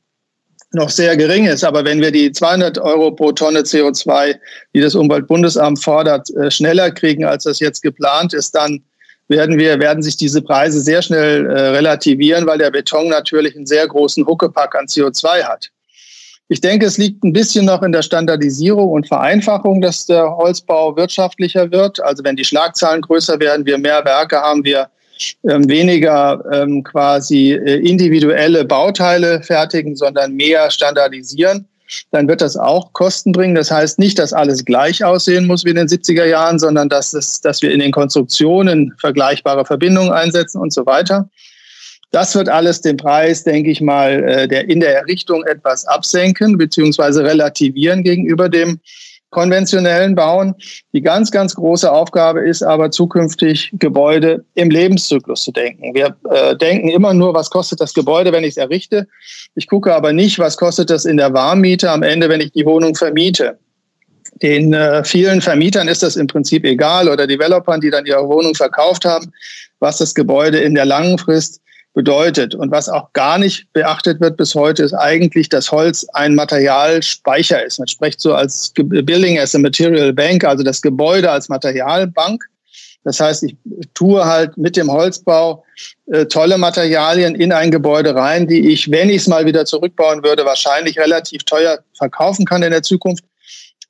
noch 0.72 0.90
sehr 0.90 1.16
gering 1.16 1.46
ist. 1.46 1.64
Aber 1.64 1.86
wenn 1.86 2.02
wir 2.02 2.12
die 2.12 2.32
200 2.32 2.80
Euro 2.80 3.12
pro 3.12 3.32
Tonne 3.32 3.62
CO2, 3.62 4.36
die 4.74 4.82
das 4.82 4.96
Umweltbundesamt 4.96 5.84
fordert, 5.84 6.30
äh, 6.36 6.50
schneller 6.50 6.92
kriegen, 6.92 7.26
als 7.26 7.44
das 7.44 7.60
jetzt 7.60 7.82
geplant 7.82 8.34
ist, 8.34 8.56
dann 8.56 8.84
werden 9.28 9.58
wir, 9.58 9.80
werden 9.80 10.04
sich 10.04 10.18
diese 10.18 10.42
Preise 10.42 10.82
sehr 10.82 11.02
schnell 11.02 11.46
äh, 11.46 11.70
relativieren, 11.70 12.46
weil 12.46 12.58
der 12.58 12.72
Beton 12.72 13.10
natürlich 13.10 13.56
einen 13.56 13.66
sehr 13.66 13.88
großen 13.88 14.26
Huckepack 14.26 14.76
an 14.76 14.86
CO2 14.86 15.44
hat. 15.44 15.70
Ich 16.48 16.62
denke, 16.62 16.86
es 16.86 17.00
liegt 17.00 17.24
ein 17.24 17.34
bisschen 17.34 17.66
noch 17.66 17.82
in 17.82 17.92
der 17.92 18.04
Standardisierung 18.04 18.90
und 18.90 19.08
Vereinfachung, 19.08 19.82
dass 19.82 20.06
der 20.06 20.36
Holzbau 20.36 20.96
wirtschaftlicher 20.96 21.72
wird. 21.72 22.00
Also 22.04 22.24
wenn 22.24 22.36
die 22.36 22.46
Schlagzahlen 22.46 23.02
größer 23.02 23.40
werden, 23.40 23.66
wir 23.66 23.80
mehr 23.80 24.06
Werke 24.06 24.38
haben, 24.38 24.64
wir 24.64 24.90
ähm, 25.48 25.68
weniger 25.68 26.44
ähm, 26.52 26.84
quasi 26.84 27.54
äh, 27.54 27.80
individuelle 27.88 28.64
Bauteile 28.64 29.42
fertigen, 29.42 29.96
sondern 29.96 30.34
mehr 30.34 30.70
standardisieren, 30.70 31.68
dann 32.12 32.28
wird 32.28 32.42
das 32.42 32.58
auch 32.58 32.94
Kosten 32.94 33.32
bringen. 33.32 33.56
Das 33.56 33.72
heißt 33.72 33.98
nicht, 33.98 34.20
dass 34.20 34.34
alles 34.34 34.66
gleich 34.66 35.04
aussehen 35.04 35.48
muss 35.48 35.66
wie 35.66 35.70
in 35.70 35.78
den 35.78 35.88
70er 35.88 36.26
Jahren, 36.26 36.60
sondern 36.60 36.90
dass, 36.90 37.14
es, 37.14 37.42
dass 37.42 37.62
wir 37.62 37.72
in 37.72 37.80
den 37.80 37.92
Konstruktionen 37.92 38.94
vergleichbare 39.00 39.66
Verbindungen 39.66 40.12
einsetzen 40.12 40.62
und 40.62 40.74
so 40.74 40.86
weiter. 40.86 41.30
Das 42.16 42.34
wird 42.34 42.48
alles 42.48 42.80
den 42.80 42.96
Preis, 42.96 43.44
denke 43.44 43.70
ich 43.70 43.82
mal, 43.82 44.24
äh, 44.24 44.48
der 44.48 44.70
in 44.70 44.80
der 44.80 44.96
Errichtung 44.96 45.44
etwas 45.44 45.86
absenken 45.86 46.58
bzw. 46.58 47.20
relativieren 47.20 48.04
gegenüber 48.06 48.48
dem 48.48 48.80
konventionellen 49.32 50.16
Bauen. 50.16 50.56
Die 50.94 51.02
ganz, 51.02 51.30
ganz 51.30 51.56
große 51.56 51.92
Aufgabe 51.92 52.40
ist 52.40 52.64
aber 52.64 52.90
zukünftig 52.90 53.70
Gebäude 53.74 54.46
im 54.54 54.70
Lebenszyklus 54.70 55.44
zu 55.44 55.52
denken. 55.52 55.94
Wir 55.94 56.16
äh, 56.32 56.56
denken 56.56 56.88
immer 56.88 57.14
nur, 57.14 57.34
was 57.34 57.50
kostet 57.50 57.82
das 57.82 57.94
Gebäude, 57.94 58.32
wenn 58.32 58.46
ich 58.46 58.52
es 58.52 58.58
errichte. 58.58 59.10
Ich 59.56 59.68
gucke 59.68 59.94
aber 59.94 60.14
nicht, 60.14 60.40
was 60.40 60.56
kostet 60.56 60.90
das 60.92 61.04
in 61.04 61.18
der 61.18 61.34
Warmmiete 61.34 61.92
am 61.92 62.02
Ende, 62.02 62.30
wenn 62.30 62.40
ich 62.40 62.54
die 62.54 62.66
Wohnung 62.66 62.96
vermiete. 62.96 63.60
Den 64.42 64.74
äh, 64.74 65.04
vielen 65.04 65.42
Vermietern 65.42 65.90
ist 65.90 66.02
das 66.02 66.16
im 66.16 66.28
Prinzip 66.28 66.64
egal 66.64 67.10
oder 67.10 67.28
Developern, 67.28 67.82
die 67.82 67.90
dann 67.90 68.06
ihre 68.06 68.26
Wohnung 68.26 68.56
verkauft 68.56 69.04
haben, 69.04 69.34
was 69.82 69.98
das 69.98 70.16
Gebäude 70.16 70.60
in 70.60 70.76
der 70.76 70.86
langen 70.86 71.18
Frist 71.18 71.60
bedeutet. 71.96 72.54
Und 72.54 72.72
was 72.72 72.88
auch 72.88 73.12
gar 73.14 73.40
nicht 73.40 73.72
beachtet 73.74 74.22
wird 74.22 74.38
bis 74.38 74.54
heute, 74.54 74.84
ist 74.84 74.94
eigentlich, 74.94 75.50
dass 75.50 75.72
Holz 75.72 76.06
ein 76.14 76.36
Materialspeicher 76.36 77.66
ist. 77.66 77.80
Man 77.80 77.88
spricht 77.88 78.22
so 78.22 78.36
als 78.36 78.72
Building 78.76 79.40
as 79.40 79.56
a 79.56 79.60
Material 79.60 80.14
Bank, 80.14 80.44
also 80.44 80.64
das 80.64 80.82
Gebäude 80.82 81.32
als 81.32 81.50
Materialbank. 81.50 82.44
Das 83.06 83.20
heißt, 83.20 83.44
ich 83.44 83.56
tue 83.94 84.26
halt 84.26 84.58
mit 84.58 84.76
dem 84.76 84.92
Holzbau 84.92 85.64
äh, 86.08 86.26
tolle 86.26 86.58
Materialien 86.58 87.36
in 87.36 87.52
ein 87.52 87.72
Gebäude 87.72 88.14
rein, 88.14 88.48
die 88.48 88.72
ich, 88.72 88.92
wenn 88.92 89.10
ich 89.10 89.18
es 89.18 89.28
mal 89.28 89.46
wieder 89.46 89.66
zurückbauen 89.66 90.24
würde, 90.24 90.44
wahrscheinlich 90.44 91.00
relativ 91.00 91.44
teuer 91.44 91.80
verkaufen 91.94 92.46
kann 92.46 92.64
in 92.64 92.72
der 92.72 92.84
Zukunft. 92.84 93.24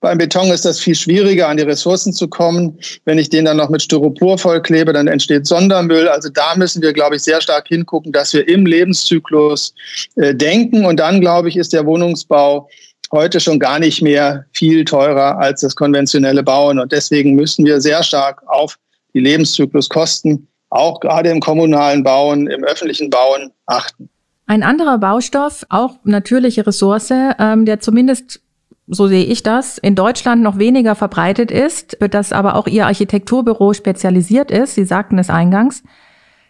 Beim 0.01 0.17
Beton 0.17 0.51
ist 0.51 0.65
das 0.65 0.79
viel 0.79 0.95
schwieriger, 0.95 1.47
an 1.47 1.57
die 1.57 1.63
Ressourcen 1.63 2.13
zu 2.13 2.27
kommen. 2.27 2.79
Wenn 3.05 3.17
ich 3.17 3.29
den 3.29 3.45
dann 3.45 3.57
noch 3.57 3.69
mit 3.69 3.81
Styropor 3.81 4.37
vollklebe, 4.37 4.93
dann 4.93 5.07
entsteht 5.07 5.47
Sondermüll. 5.47 6.07
Also 6.07 6.29
da 6.29 6.55
müssen 6.55 6.81
wir, 6.81 6.93
glaube 6.93 7.15
ich, 7.15 7.23
sehr 7.23 7.41
stark 7.41 7.67
hingucken, 7.67 8.11
dass 8.11 8.33
wir 8.33 8.47
im 8.47 8.65
Lebenszyklus 8.65 9.73
äh, 10.15 10.35
denken. 10.35 10.85
Und 10.85 10.99
dann, 10.99 11.21
glaube 11.21 11.49
ich, 11.49 11.57
ist 11.57 11.73
der 11.73 11.85
Wohnungsbau 11.85 12.69
heute 13.11 13.39
schon 13.39 13.59
gar 13.59 13.79
nicht 13.79 14.01
mehr 14.01 14.45
viel 14.53 14.85
teurer 14.85 15.37
als 15.39 15.61
das 15.61 15.75
konventionelle 15.75 16.43
Bauen. 16.43 16.79
Und 16.79 16.91
deswegen 16.91 17.33
müssen 17.35 17.65
wir 17.65 17.81
sehr 17.81 18.03
stark 18.03 18.41
auf 18.47 18.77
die 19.13 19.19
Lebenszykluskosten, 19.19 20.47
auch 20.69 20.99
gerade 20.99 21.29
im 21.29 21.39
kommunalen 21.39 22.03
Bauen, 22.03 22.47
im 22.47 22.63
öffentlichen 22.63 23.09
Bauen 23.09 23.51
achten. 23.65 24.09
Ein 24.47 24.61
anderer 24.61 24.99
Baustoff, 24.99 25.65
auch 25.69 25.95
natürliche 26.03 26.67
Ressource, 26.67 27.09
ähm, 27.11 27.65
der 27.65 27.79
zumindest 27.79 28.41
so 28.87 29.07
sehe 29.07 29.25
ich 29.25 29.41
das, 29.41 29.77
in 29.77 29.95
Deutschland 29.95 30.43
noch 30.43 30.59
weniger 30.59 30.95
verbreitet 30.95 31.51
ist, 31.51 31.97
für 31.99 32.09
das 32.09 32.31
aber 32.31 32.55
auch 32.55 32.67
Ihr 32.67 32.85
Architekturbüro 32.85 33.73
spezialisiert 33.73 34.51
ist, 34.51 34.75
Sie 34.75 34.85
sagten 34.85 35.17
es 35.17 35.29
eingangs, 35.29 35.83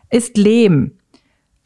ist 0.10 0.38
Lehm. 0.38 0.98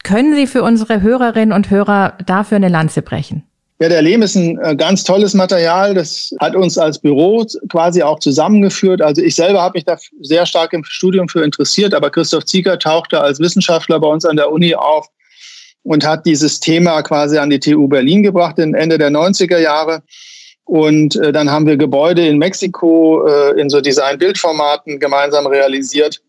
Können 0.03 0.35
Sie 0.35 0.47
für 0.47 0.63
unsere 0.63 1.01
Hörerinnen 1.01 1.53
und 1.53 1.69
Hörer 1.69 2.17
dafür 2.25 2.57
eine 2.57 2.69
Lanze 2.69 3.01
brechen? 3.01 3.43
Ja, 3.81 3.87
der 3.87 4.01
Lehm 4.01 4.21
ist 4.21 4.35
ein 4.35 4.59
äh, 4.59 4.75
ganz 4.75 5.05
tolles 5.05 5.33
Material. 5.33 5.93
Das 5.93 6.33
hat 6.41 6.53
uns 6.53 6.77
als 6.77 6.99
Büro 6.99 7.45
quasi 7.69 8.03
auch 8.03 8.19
zusammengeführt. 8.19 9.01
Also 9.01 9.21
ich 9.21 9.35
selber 9.35 9.61
habe 9.61 9.77
mich 9.77 9.85
da 9.85 9.97
sehr 10.21 10.45
stark 10.45 10.73
im 10.73 10.83
Studium 10.83 11.29
für 11.29 11.43
interessiert, 11.43 11.93
aber 11.93 12.09
Christoph 12.09 12.45
Zieger 12.45 12.77
tauchte 12.77 13.21
als 13.21 13.39
Wissenschaftler 13.39 13.99
bei 13.99 14.07
uns 14.07 14.25
an 14.25 14.35
der 14.35 14.51
Uni 14.51 14.75
auf 14.75 15.07
und 15.83 16.05
hat 16.05 16.25
dieses 16.25 16.59
Thema 16.59 17.01
quasi 17.03 17.37
an 17.37 17.49
die 17.49 17.59
TU 17.59 17.87
Berlin 17.87 18.21
gebracht, 18.21 18.59
Ende 18.59 18.97
der 18.97 19.11
90er 19.11 19.59
Jahre. 19.59 20.03
Und 20.69 21.15
äh, 21.15 21.31
dann 21.31 21.49
haben 21.49 21.65
wir 21.65 21.77
Gebäude 21.77 22.27
in 22.27 22.37
Mexiko 22.37 23.25
äh, 23.25 23.59
in 23.59 23.71
so 23.71 23.81
Design-Bildformaten 23.81 24.99
gemeinsam 24.99 25.47
realisiert. 25.47 26.21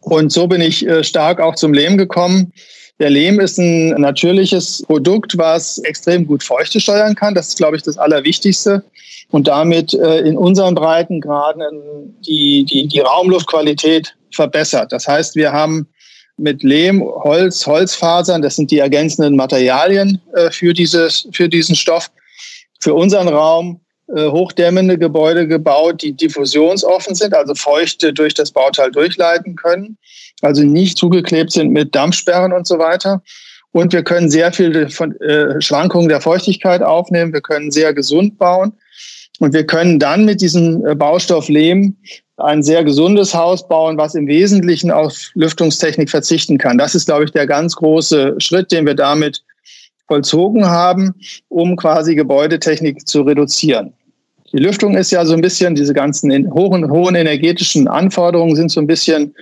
Und 0.00 0.32
so 0.32 0.46
bin 0.46 0.62
ich 0.62 0.86
äh, 0.86 1.04
stark 1.04 1.38
auch 1.38 1.54
zum 1.54 1.74
Lehm 1.74 1.98
gekommen. 1.98 2.54
Der 2.98 3.10
Lehm 3.10 3.40
ist 3.40 3.58
ein 3.58 3.90
natürliches 4.00 4.82
Produkt, 4.86 5.36
was 5.36 5.76
extrem 5.80 6.26
gut 6.26 6.42
Feuchte 6.42 6.80
steuern 6.80 7.14
kann. 7.14 7.34
Das 7.34 7.48
ist, 7.48 7.58
glaube 7.58 7.76
ich, 7.76 7.82
das 7.82 7.98
Allerwichtigste. 7.98 8.82
Und 9.32 9.48
damit 9.48 9.92
äh, 9.92 10.20
in 10.20 10.38
unseren 10.38 10.74
Breitengraden 10.74 12.16
die, 12.26 12.64
die, 12.64 12.88
die 12.88 13.00
Raumluftqualität 13.00 14.14
verbessert. 14.30 14.92
Das 14.92 15.06
heißt, 15.06 15.36
wir 15.36 15.52
haben 15.52 15.86
mit 16.38 16.62
Lehm, 16.62 17.02
Holz, 17.02 17.66
Holzfasern. 17.66 18.40
Das 18.40 18.56
sind 18.56 18.70
die 18.70 18.78
ergänzenden 18.78 19.36
Materialien 19.36 20.22
äh, 20.34 20.50
für, 20.50 20.72
dieses, 20.72 21.28
für 21.32 21.50
diesen 21.50 21.74
Stoff. 21.74 22.10
Für 22.82 22.94
unseren 22.94 23.28
Raum 23.28 23.80
äh, 24.08 24.28
hochdämmende 24.28 24.98
Gebäude 24.98 25.46
gebaut, 25.46 26.02
die 26.02 26.12
diffusionsoffen 26.12 27.14
sind, 27.14 27.32
also 27.32 27.54
Feuchte 27.54 28.12
durch 28.12 28.34
das 28.34 28.50
Bauteil 28.50 28.90
durchleiten 28.90 29.54
können, 29.54 29.96
also 30.42 30.62
nicht 30.62 30.98
zugeklebt 30.98 31.52
sind 31.52 31.70
mit 31.70 31.94
Dampfsperren 31.94 32.52
und 32.52 32.66
so 32.66 32.78
weiter. 32.78 33.22
Und 33.70 33.92
wir 33.92 34.02
können 34.02 34.30
sehr 34.30 34.52
viel 34.52 34.90
von 34.90 35.18
äh, 35.20 35.60
Schwankungen 35.62 36.08
der 36.08 36.20
Feuchtigkeit 36.20 36.82
aufnehmen. 36.82 37.32
Wir 37.32 37.40
können 37.40 37.70
sehr 37.70 37.94
gesund 37.94 38.36
bauen. 38.36 38.72
Und 39.38 39.54
wir 39.54 39.64
können 39.64 39.98
dann 39.98 40.24
mit 40.24 40.40
diesem 40.40 40.84
äh, 40.84 40.94
Baustoff 40.94 41.48
Lehm 41.48 41.96
ein 42.36 42.62
sehr 42.62 42.84
gesundes 42.84 43.32
Haus 43.32 43.66
bauen, 43.66 43.96
was 43.96 44.14
im 44.14 44.26
Wesentlichen 44.26 44.90
auf 44.90 45.30
Lüftungstechnik 45.34 46.10
verzichten 46.10 46.58
kann. 46.58 46.76
Das 46.76 46.94
ist, 46.94 47.06
glaube 47.06 47.24
ich, 47.24 47.30
der 47.30 47.46
ganz 47.46 47.76
große 47.76 48.34
Schritt, 48.38 48.72
den 48.72 48.84
wir 48.84 48.94
damit 48.94 49.42
vollzogen 50.12 50.66
haben, 50.66 51.14
um 51.48 51.74
quasi 51.76 52.14
Gebäudetechnik 52.14 53.08
zu 53.08 53.22
reduzieren. 53.22 53.94
Die 54.52 54.58
Lüftung 54.58 54.94
ist 54.94 55.10
ja 55.10 55.24
so 55.24 55.32
ein 55.32 55.40
bisschen, 55.40 55.74
diese 55.74 55.94
ganzen 55.94 56.52
hohen, 56.52 56.90
hohen 56.90 57.14
energetischen 57.14 57.88
Anforderungen 57.88 58.54
sind 58.54 58.70
so 58.70 58.80
ein 58.80 58.86
bisschen 58.86 59.34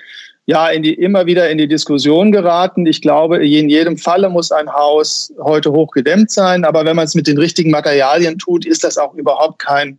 ja 0.46 0.68
in 0.68 0.84
die, 0.84 0.94
immer 0.94 1.26
wieder 1.26 1.50
in 1.50 1.58
die 1.58 1.66
Diskussion 1.66 2.30
geraten. 2.30 2.86
Ich 2.86 3.02
glaube, 3.02 3.44
in 3.44 3.68
jedem 3.68 3.96
Falle 3.96 4.28
muss 4.28 4.52
ein 4.52 4.72
Haus 4.72 5.32
heute 5.42 5.72
hochgedämmt 5.72 6.30
sein, 6.30 6.64
aber 6.64 6.84
wenn 6.84 6.94
man 6.94 7.06
es 7.06 7.16
mit 7.16 7.26
den 7.26 7.38
richtigen 7.38 7.72
Materialien 7.72 8.38
tut, 8.38 8.64
ist 8.64 8.84
das 8.84 8.96
auch 8.96 9.14
überhaupt 9.14 9.58
kein 9.58 9.98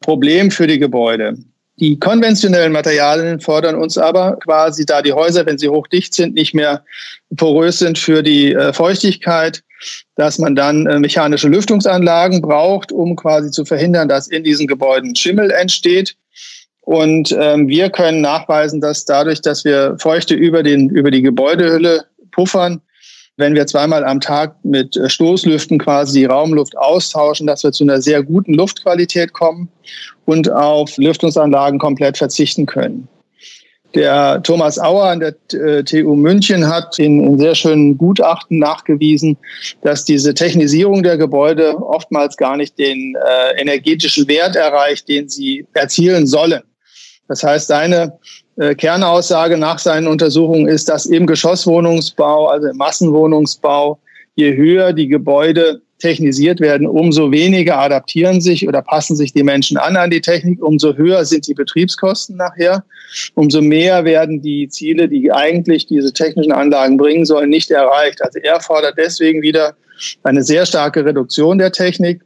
Problem 0.00 0.50
für 0.50 0.66
die 0.66 0.78
Gebäude. 0.78 1.36
Die 1.78 1.98
konventionellen 1.98 2.72
Materialien 2.72 3.38
fordern 3.38 3.74
uns 3.74 3.98
aber 3.98 4.38
quasi, 4.42 4.86
da 4.86 5.02
die 5.02 5.12
Häuser, 5.12 5.44
wenn 5.44 5.58
sie 5.58 5.68
hochdicht 5.68 6.14
sind, 6.14 6.34
nicht 6.34 6.54
mehr 6.54 6.82
porös 7.36 7.80
sind 7.80 7.98
für 7.98 8.22
die 8.22 8.54
äh, 8.54 8.72
Feuchtigkeit, 8.72 9.62
dass 10.14 10.38
man 10.38 10.54
dann 10.54 10.86
äh, 10.86 10.98
mechanische 10.98 11.48
Lüftungsanlagen 11.48 12.40
braucht, 12.42 12.92
um 12.92 13.16
quasi 13.16 13.50
zu 13.50 13.64
verhindern, 13.64 14.08
dass 14.08 14.28
in 14.28 14.44
diesen 14.44 14.66
Gebäuden 14.66 15.14
Schimmel 15.14 15.50
entsteht. 15.50 16.16
Und 16.80 17.36
ähm, 17.38 17.68
wir 17.68 17.90
können 17.90 18.20
nachweisen, 18.20 18.80
dass 18.80 19.04
dadurch, 19.04 19.40
dass 19.40 19.64
wir 19.64 19.96
Feuchte 19.98 20.34
über, 20.34 20.62
den, 20.62 20.88
über 20.88 21.10
die 21.10 21.22
Gebäudehülle 21.22 22.04
puffern, 22.30 22.80
wenn 23.36 23.54
wir 23.54 23.66
zweimal 23.66 24.04
am 24.04 24.20
Tag 24.20 24.56
mit 24.64 24.96
äh, 24.96 25.10
Stoßlüften 25.10 25.78
quasi 25.78 26.20
die 26.20 26.24
Raumluft 26.26 26.76
austauschen, 26.78 27.46
dass 27.46 27.64
wir 27.64 27.72
zu 27.72 27.84
einer 27.84 28.00
sehr 28.00 28.22
guten 28.22 28.54
Luftqualität 28.54 29.32
kommen 29.32 29.68
und 30.24 30.50
auf 30.50 30.96
Lüftungsanlagen 30.96 31.78
komplett 31.78 32.16
verzichten 32.16 32.66
können. 32.66 33.08
Der 33.96 34.42
Thomas 34.42 34.78
Auer 34.78 35.04
an 35.04 35.20
der 35.20 35.34
äh, 35.54 35.82
TU 35.82 36.14
München 36.14 36.68
hat 36.68 36.98
in, 36.98 37.24
in 37.24 37.38
sehr 37.38 37.54
schönen 37.54 37.96
Gutachten 37.96 38.58
nachgewiesen, 38.58 39.38
dass 39.80 40.04
diese 40.04 40.34
Technisierung 40.34 41.02
der 41.02 41.16
Gebäude 41.16 41.74
oftmals 41.78 42.36
gar 42.36 42.58
nicht 42.58 42.78
den 42.78 43.16
äh, 43.16 43.58
energetischen 43.58 44.28
Wert 44.28 44.54
erreicht, 44.54 45.08
den 45.08 45.30
sie 45.30 45.66
erzielen 45.72 46.26
sollen. 46.26 46.62
Das 47.28 47.42
heißt, 47.42 47.68
seine 47.68 48.18
äh, 48.58 48.74
Kernaussage 48.74 49.56
nach 49.56 49.78
seinen 49.78 50.08
Untersuchungen 50.08 50.68
ist, 50.68 50.90
dass 50.90 51.06
im 51.06 51.26
Geschosswohnungsbau, 51.26 52.48
also 52.48 52.68
im 52.68 52.76
Massenwohnungsbau, 52.76 53.98
je 54.34 54.54
höher 54.54 54.92
die 54.92 55.08
Gebäude 55.08 55.80
technisiert 55.98 56.60
werden, 56.60 56.86
umso 56.86 57.32
weniger 57.32 57.78
adaptieren 57.78 58.40
sich 58.40 58.68
oder 58.68 58.82
passen 58.82 59.16
sich 59.16 59.32
die 59.32 59.42
Menschen 59.42 59.78
an 59.78 59.96
an 59.96 60.10
die 60.10 60.20
Technik, 60.20 60.62
umso 60.62 60.94
höher 60.94 61.24
sind 61.24 61.46
die 61.46 61.54
Betriebskosten 61.54 62.36
nachher, 62.36 62.84
umso 63.34 63.62
mehr 63.62 64.04
werden 64.04 64.42
die 64.42 64.68
Ziele, 64.68 65.08
die 65.08 65.32
eigentlich 65.32 65.86
diese 65.86 66.12
technischen 66.12 66.52
Anlagen 66.52 66.96
bringen 66.96 67.24
sollen, 67.24 67.48
nicht 67.48 67.70
erreicht. 67.70 68.22
Also 68.22 68.38
er 68.40 68.60
fordert 68.60 68.96
deswegen 68.98 69.42
wieder 69.42 69.74
eine 70.22 70.42
sehr 70.42 70.66
starke 70.66 71.04
Reduktion 71.04 71.58
der 71.58 71.72
Technik 71.72 72.22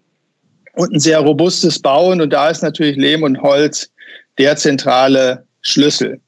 und 0.75 0.93
ein 0.93 1.00
sehr 1.00 1.21
robustes 1.21 1.79
Bauen. 1.79 2.21
Und 2.21 2.33
da 2.33 2.50
ist 2.50 2.62
natürlich 2.62 2.97
Lehm 2.97 3.23
und 3.23 3.41
Holz 3.41 3.91
der 4.39 4.57
zentrale 4.57 5.45
Schlüssel. 5.62 6.21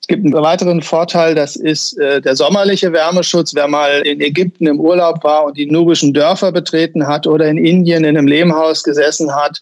Es 0.00 0.06
gibt 0.06 0.24
einen 0.24 0.34
weiteren 0.34 0.82
Vorteil, 0.82 1.34
das 1.34 1.56
ist 1.56 1.98
äh, 1.98 2.20
der 2.20 2.36
sommerliche 2.36 2.92
Wärmeschutz. 2.92 3.54
Wer 3.54 3.68
mal 3.68 4.00
in 4.06 4.20
Ägypten 4.20 4.66
im 4.66 4.80
Urlaub 4.80 5.24
war 5.24 5.44
und 5.44 5.56
die 5.56 5.66
nubischen 5.66 6.12
Dörfer 6.12 6.52
betreten 6.52 7.06
hat 7.06 7.26
oder 7.26 7.46
in 7.46 7.58
Indien 7.58 8.04
in 8.04 8.16
einem 8.16 8.26
Lehmhaus 8.26 8.82
gesessen 8.82 9.34
hat, 9.34 9.60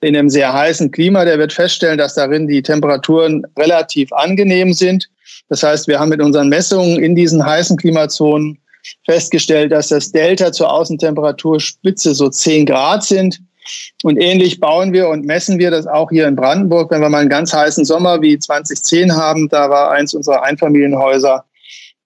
in 0.00 0.16
einem 0.16 0.30
sehr 0.30 0.52
heißen 0.52 0.90
Klima, 0.90 1.24
der 1.24 1.38
wird 1.38 1.52
feststellen, 1.52 1.98
dass 1.98 2.14
darin 2.14 2.46
die 2.46 2.62
Temperaturen 2.62 3.44
relativ 3.58 4.12
angenehm 4.12 4.72
sind. 4.72 5.08
Das 5.48 5.62
heißt, 5.62 5.88
wir 5.88 5.98
haben 5.98 6.08
mit 6.08 6.22
unseren 6.22 6.48
Messungen 6.48 7.02
in 7.02 7.14
diesen 7.14 7.44
heißen 7.44 7.76
Klimazonen 7.76 8.58
festgestellt, 9.04 9.72
dass 9.72 9.88
das 9.88 10.12
Delta 10.12 10.52
zur 10.52 10.72
Außentemperaturspitze 10.72 12.14
so 12.14 12.28
10 12.28 12.66
Grad 12.66 13.04
sind. 13.04 13.40
Und 14.02 14.18
ähnlich 14.18 14.60
bauen 14.60 14.92
wir 14.92 15.08
und 15.08 15.24
messen 15.24 15.58
wir 15.58 15.70
das 15.70 15.86
auch 15.86 16.10
hier 16.10 16.28
in 16.28 16.36
Brandenburg. 16.36 16.90
Wenn 16.90 17.00
wir 17.00 17.08
mal 17.08 17.18
einen 17.18 17.30
ganz 17.30 17.52
heißen 17.52 17.84
Sommer 17.84 18.20
wie 18.20 18.38
2010 18.38 19.14
haben, 19.14 19.48
da 19.48 19.70
war 19.70 19.90
eins 19.90 20.14
unserer 20.14 20.42
Einfamilienhäuser 20.42 21.44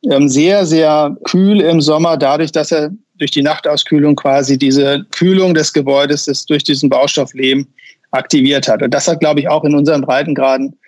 ähm, 0.04 0.28
sehr, 0.28 0.64
sehr 0.64 1.16
kühl 1.24 1.60
im 1.60 1.80
Sommer, 1.80 2.16
dadurch, 2.16 2.52
dass 2.52 2.70
er 2.70 2.90
durch 3.16 3.32
die 3.32 3.42
Nachtauskühlung 3.42 4.14
quasi 4.14 4.56
diese 4.58 5.04
Kühlung 5.10 5.54
des 5.54 5.72
Gebäudes 5.72 6.26
das 6.26 6.46
durch 6.46 6.62
diesen 6.62 6.88
Baustoff 6.88 7.34
Lehm 7.34 7.66
aktiviert 8.12 8.68
hat. 8.68 8.82
Und 8.82 8.94
das 8.94 9.08
hat, 9.08 9.20
glaube 9.20 9.40
ich, 9.40 9.48
auch 9.48 9.64
in 9.64 9.74
unseren 9.74 10.02
Breitengraden 10.02 10.78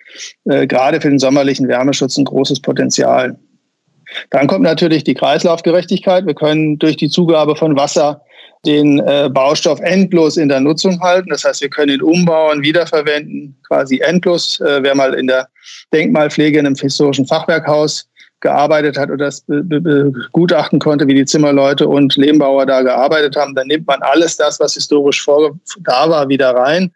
äh, 0.45 0.65
gerade 0.65 1.01
für 1.01 1.09
den 1.09 1.19
sommerlichen 1.19 1.67
Wärmeschutz 1.67 2.17
ein 2.17 2.25
großes 2.25 2.61
Potenzial. 2.61 3.37
Dann 4.29 4.47
kommt 4.47 4.63
natürlich 4.63 5.03
die 5.03 5.13
Kreislaufgerechtigkeit. 5.13 6.25
Wir 6.25 6.33
können 6.33 6.79
durch 6.79 6.97
die 6.97 7.09
Zugabe 7.09 7.55
von 7.55 7.75
Wasser 7.75 8.21
den 8.65 8.99
äh, 8.99 9.29
Baustoff 9.31 9.79
endlos 9.81 10.37
in 10.37 10.49
der 10.49 10.59
Nutzung 10.59 10.99
halten. 11.01 11.29
Das 11.29 11.43
heißt, 11.43 11.61
wir 11.61 11.69
können 11.69 11.95
ihn 11.95 12.01
umbauen, 12.01 12.61
wiederverwenden, 12.61 13.57
quasi 13.67 13.99
endlos. 13.99 14.59
Äh, 14.59 14.83
wer 14.83 14.95
mal 14.95 15.13
in 15.13 15.27
der 15.27 15.47
Denkmalpflege 15.93 16.59
in 16.59 16.65
einem 16.65 16.75
historischen 16.75 17.25
Fachwerkhaus 17.25 18.07
gearbeitet 18.39 18.97
hat 18.97 19.09
oder 19.09 19.25
das 19.25 19.43
begutachten 19.47 20.79
konnte, 20.79 21.07
wie 21.07 21.13
die 21.13 21.25
Zimmerleute 21.25 21.87
und 21.87 22.15
Lehmbauer 22.15 22.65
da 22.65 22.81
gearbeitet 22.81 23.35
haben, 23.35 23.53
dann 23.53 23.67
nimmt 23.67 23.85
man 23.85 24.01
alles 24.01 24.35
das, 24.35 24.59
was 24.59 24.73
historisch 24.73 25.21
vor, 25.21 25.59
da 25.81 26.09
war, 26.09 26.27
wieder 26.27 26.49
rein. 26.55 26.91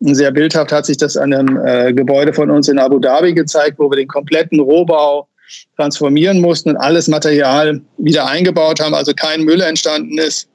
Sehr 0.00 0.32
bildhaft 0.32 0.72
hat 0.72 0.86
sich 0.86 0.96
das 0.96 1.16
an 1.16 1.32
einem 1.32 1.64
äh, 1.64 1.92
Gebäude 1.92 2.32
von 2.32 2.50
uns 2.50 2.68
in 2.68 2.80
Abu 2.80 2.98
Dhabi 2.98 3.32
gezeigt, 3.32 3.78
wo 3.78 3.88
wir 3.88 3.96
den 3.96 4.08
kompletten 4.08 4.58
Rohbau 4.58 5.28
transformieren 5.76 6.40
mussten 6.40 6.70
und 6.70 6.76
alles 6.78 7.06
Material 7.06 7.80
wieder 7.98 8.26
eingebaut 8.26 8.80
haben, 8.80 8.94
also 8.94 9.12
kein 9.14 9.42
Müll 9.42 9.60
entstanden 9.60 10.18
ist 10.18 10.48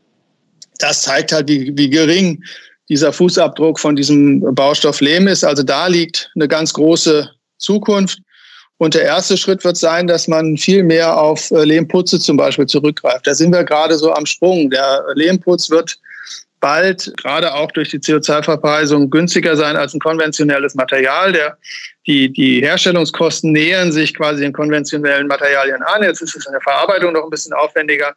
das 0.78 1.02
zeigt 1.04 1.32
halt, 1.32 1.48
wie, 1.48 1.76
wie 1.76 1.90
gering 1.90 2.44
dieser 2.90 3.12
Fußabdruck 3.12 3.80
von 3.80 3.96
diesem 3.96 4.42
Baustoff 4.56 5.02
Lehm 5.02 5.28
ist. 5.28 5.44
Also 5.44 5.64
da 5.64 5.88
liegt 5.88 6.32
eine 6.36 6.48
ganz 6.48 6.74
große 6.74 7.30
Zukunft. 7.58 8.20
Und 8.80 8.94
der 8.94 9.04
erste 9.04 9.38
Schritt 9.38 9.64
wird 9.64 9.76
sein, 9.76 10.06
dass 10.06 10.28
man 10.28 10.56
viel 10.56 10.84
mehr 10.84 11.20
auf 11.20 11.50
äh, 11.50 11.64
Lehmputze 11.64 12.20
zum 12.20 12.38
Beispiel 12.38 12.68
zurückgreift. 12.68 13.26
Da 13.26 13.34
sind 13.34 13.52
wir 13.52 13.64
gerade 13.64 13.98
so 13.98 14.14
am 14.14 14.26
Sprung. 14.26 14.70
Der 14.70 15.04
Lehmputz 15.16 15.70
wird 15.70 15.98
bald, 16.60 17.14
gerade 17.18 17.54
auch 17.54 17.72
durch 17.72 17.90
die 17.90 18.00
CO2-Verpreisung, 18.00 19.10
günstiger 19.10 19.56
sein 19.56 19.76
als 19.76 19.94
ein 19.94 20.00
konventionelles 20.00 20.76
Material. 20.76 21.32
Der, 21.32 21.58
die, 22.06 22.32
die 22.32 22.62
Herstellungskosten 22.62 23.52
nähern 23.52 23.92
sich 23.92 24.14
quasi 24.14 24.42
den 24.42 24.54
konventionellen 24.54 25.28
Materialien 25.28 25.82
an. 25.84 26.04
Jetzt 26.04 26.22
ist 26.22 26.36
es 26.36 26.46
in 26.46 26.54
der 26.54 26.62
Verarbeitung 26.62 27.14
noch 27.14 27.24
ein 27.24 27.30
bisschen 27.30 27.54
aufwendiger. 27.54 28.16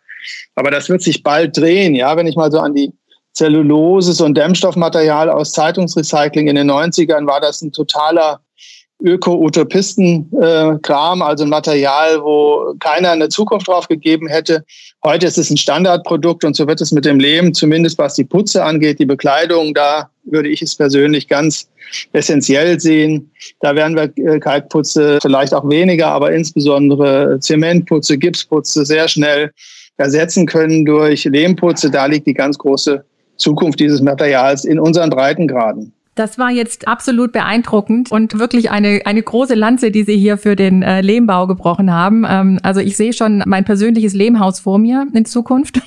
Aber 0.55 0.71
das 0.71 0.89
wird 0.89 1.03
sich 1.03 1.23
bald 1.23 1.57
drehen. 1.57 1.95
Ja, 1.95 2.17
wenn 2.17 2.27
ich 2.27 2.37
mal 2.37 2.51
so 2.51 2.61
an 2.61 2.75
die 2.75 2.93
Zellulose 3.33 4.25
und 4.25 4.37
Dämmstoffmaterial 4.37 5.31
aus 5.31 5.53
Zeitungsrecycling 5.53 6.49
in 6.49 6.57
den 6.57 6.71
90ern 6.71 7.27
war 7.27 7.41
das 7.41 7.63
ein 7.63 7.73
totaler 7.73 8.41
Öko-Utopisten-Kram, 9.03 11.23
also 11.23 11.45
ein 11.45 11.51
Material, 11.51 12.23
wo 12.23 12.75
keiner 12.79 13.11
eine 13.11 13.29
Zukunft 13.29 13.69
drauf 13.69 13.89
gegeben 13.89 14.29
hätte. 14.29 14.65
Heute 15.05 15.27
ist 15.27 15.39
es 15.39 15.51
ein 15.51 15.57
Standardprodukt 15.57 16.45
und 16.45 16.57
so 16.57 16.67
wird 16.67 16.81
es 16.81 16.93
mit 16.93 17.05
dem 17.05 17.21
Lehm, 17.21 17.55
zumindest 17.55 17.99
was 17.99 18.15
die 18.15 18.25
Putze 18.25 18.65
angeht, 18.65 18.99
die 18.99 19.07
Bekleidung, 19.07 19.75
da 19.75 20.11
würde 20.25 20.49
ich 20.49 20.63
es 20.63 20.75
persönlich 20.75 21.29
ganz 21.29 21.69
essentiell 22.13 22.81
sehen. 22.81 23.31
Da 23.61 23.75
werden 23.75 23.97
wir 23.97 24.13
äh, 24.25 24.39
Kalkputze 24.39 25.19
vielleicht 25.21 25.55
auch 25.55 25.69
weniger, 25.69 26.09
aber 26.09 26.33
insbesondere 26.33 27.39
Zementputze, 27.41 28.19
Gipsputze 28.19 28.85
sehr 28.85 29.09
schnell 29.09 29.51
ersetzen 29.97 30.47
können 30.47 30.85
durch 30.85 31.25
Lehmputze. 31.25 31.91
Da 31.91 32.07
liegt 32.07 32.27
die 32.27 32.35
ganz 32.35 32.59
große 32.59 33.05
Zukunft 33.37 33.81
dieses 33.81 34.01
Materials 34.01 34.65
in 34.65 34.79
unseren 34.79 35.11
Breitengraden. 35.11 35.93
Das 36.21 36.37
war 36.37 36.51
jetzt 36.51 36.87
absolut 36.87 37.33
beeindruckend 37.33 38.13
und 38.13 38.39
wirklich 38.39 38.71
eine, 38.71 39.01
eine 39.07 39.23
große 39.23 39.55
Lanze, 39.55 39.91
die 39.91 40.03
Sie 40.03 40.19
hier 40.19 40.37
für 40.37 40.55
den 40.55 40.83
äh, 40.83 41.01
Lehmbau 41.01 41.47
gebrochen 41.47 41.91
haben. 41.91 42.27
Ähm, 42.29 42.59
also 42.63 42.79
ich 42.79 42.99
sehe 42.99 43.15
schon 43.15 43.43
mein 43.47 43.65
persönliches 43.65 44.13
Lehmhaus 44.13 44.61
vor 44.61 44.79
mir 44.79 45.07
in 45.15 45.25
Zukunft. 45.25 45.81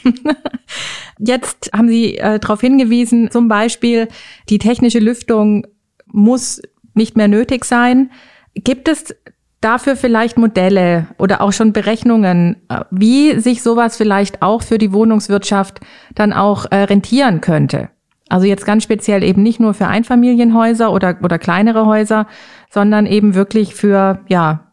jetzt 1.19 1.69
haben 1.71 1.87
Sie 1.87 2.17
äh, 2.17 2.39
darauf 2.39 2.61
hingewiesen, 2.61 3.29
zum 3.29 3.47
Beispiel, 3.47 4.07
die 4.49 4.57
technische 4.57 4.97
Lüftung 4.97 5.67
muss 6.07 6.63
nicht 6.95 7.15
mehr 7.15 7.27
nötig 7.27 7.63
sein. 7.63 8.09
Gibt 8.55 8.87
es 8.87 9.15
dafür 9.61 9.95
vielleicht 9.95 10.39
Modelle 10.39 11.09
oder 11.19 11.41
auch 11.41 11.53
schon 11.53 11.73
Berechnungen, 11.73 12.55
äh, 12.69 12.85
wie 12.89 13.39
sich 13.39 13.61
sowas 13.61 13.97
vielleicht 13.97 14.41
auch 14.41 14.63
für 14.63 14.79
die 14.79 14.93
Wohnungswirtschaft 14.93 15.79
dann 16.15 16.33
auch 16.33 16.65
äh, 16.71 16.77
rentieren 16.77 17.39
könnte? 17.39 17.89
Also 18.33 18.47
jetzt 18.47 18.65
ganz 18.65 18.81
speziell 18.81 19.21
eben 19.21 19.43
nicht 19.43 19.59
nur 19.59 19.75
für 19.75 19.85
Einfamilienhäuser 19.85 20.91
oder, 20.91 21.15
oder 21.21 21.37
kleinere 21.37 21.85
Häuser, 21.85 22.25
sondern 22.71 23.05
eben 23.05 23.35
wirklich 23.35 23.75
für, 23.75 24.21
ja, 24.27 24.71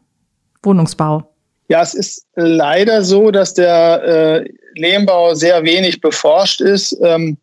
Wohnungsbau. 0.62 1.30
Ja, 1.68 1.82
es 1.82 1.92
ist 1.92 2.26
leider 2.36 3.04
so, 3.04 3.30
dass 3.30 3.52
der 3.52 4.02
äh, 4.02 4.48
Lehmbau 4.76 5.34
sehr 5.34 5.62
wenig 5.62 6.00
beforscht 6.00 6.62
ist. 6.62 6.96
Ähm, 7.02 7.36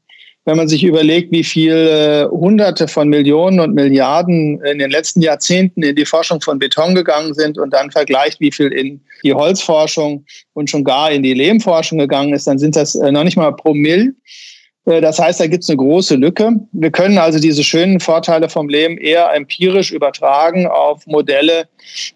wenn 0.45 0.57
man 0.57 0.67
sich 0.67 0.83
überlegt, 0.83 1.31
wie 1.31 1.43
viele 1.43 2.31
Hunderte 2.31 2.87
von 2.87 3.09
Millionen 3.09 3.59
und 3.59 3.75
Milliarden 3.75 4.59
in 4.63 4.79
den 4.79 4.89
letzten 4.89 5.21
Jahrzehnten 5.21 5.83
in 5.83 5.95
die 5.95 6.05
Forschung 6.05 6.41
von 6.41 6.57
Beton 6.57 6.95
gegangen 6.95 7.35
sind 7.35 7.59
und 7.59 7.71
dann 7.73 7.91
vergleicht, 7.91 8.39
wie 8.39 8.51
viel 8.51 8.73
in 8.73 9.01
die 9.23 9.35
Holzforschung 9.35 10.25
und 10.53 10.67
schon 10.67 10.83
gar 10.83 11.11
in 11.11 11.21
die 11.21 11.35
Lehmforschung 11.35 11.99
gegangen 11.99 12.33
ist, 12.33 12.47
dann 12.47 12.57
sind 12.57 12.75
das 12.75 12.95
äh, 12.95 13.11
noch 13.11 13.23
nicht 13.23 13.37
mal 13.37 13.51
pro 13.51 13.75
Mill. 13.75 14.15
Äh, 14.15 14.56
das 14.87 15.19
heißt, 15.19 15.41
da 15.41 15.47
gibt 15.47 15.63
es 15.63 15.69
eine 15.69 15.77
große 15.77 16.15
Lücke. 16.15 16.51
Wir 16.71 16.91
können 16.91 17.17
also 17.17 17.39
diese 17.39 17.61
schönen 17.61 17.99
Vorteile 17.99 18.47
vom 18.47 18.69
Lehm 18.69 18.97
eher 18.97 19.33
empirisch 19.33 19.91
übertragen 19.91 20.65
auf 20.65 21.05
Modelle, 21.07 21.67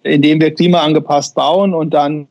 indem 0.03 0.39
wir 0.39 0.53
klimaangepasst 0.53 1.35
bauen 1.35 1.73
und 1.73 1.93
dann 1.93 2.29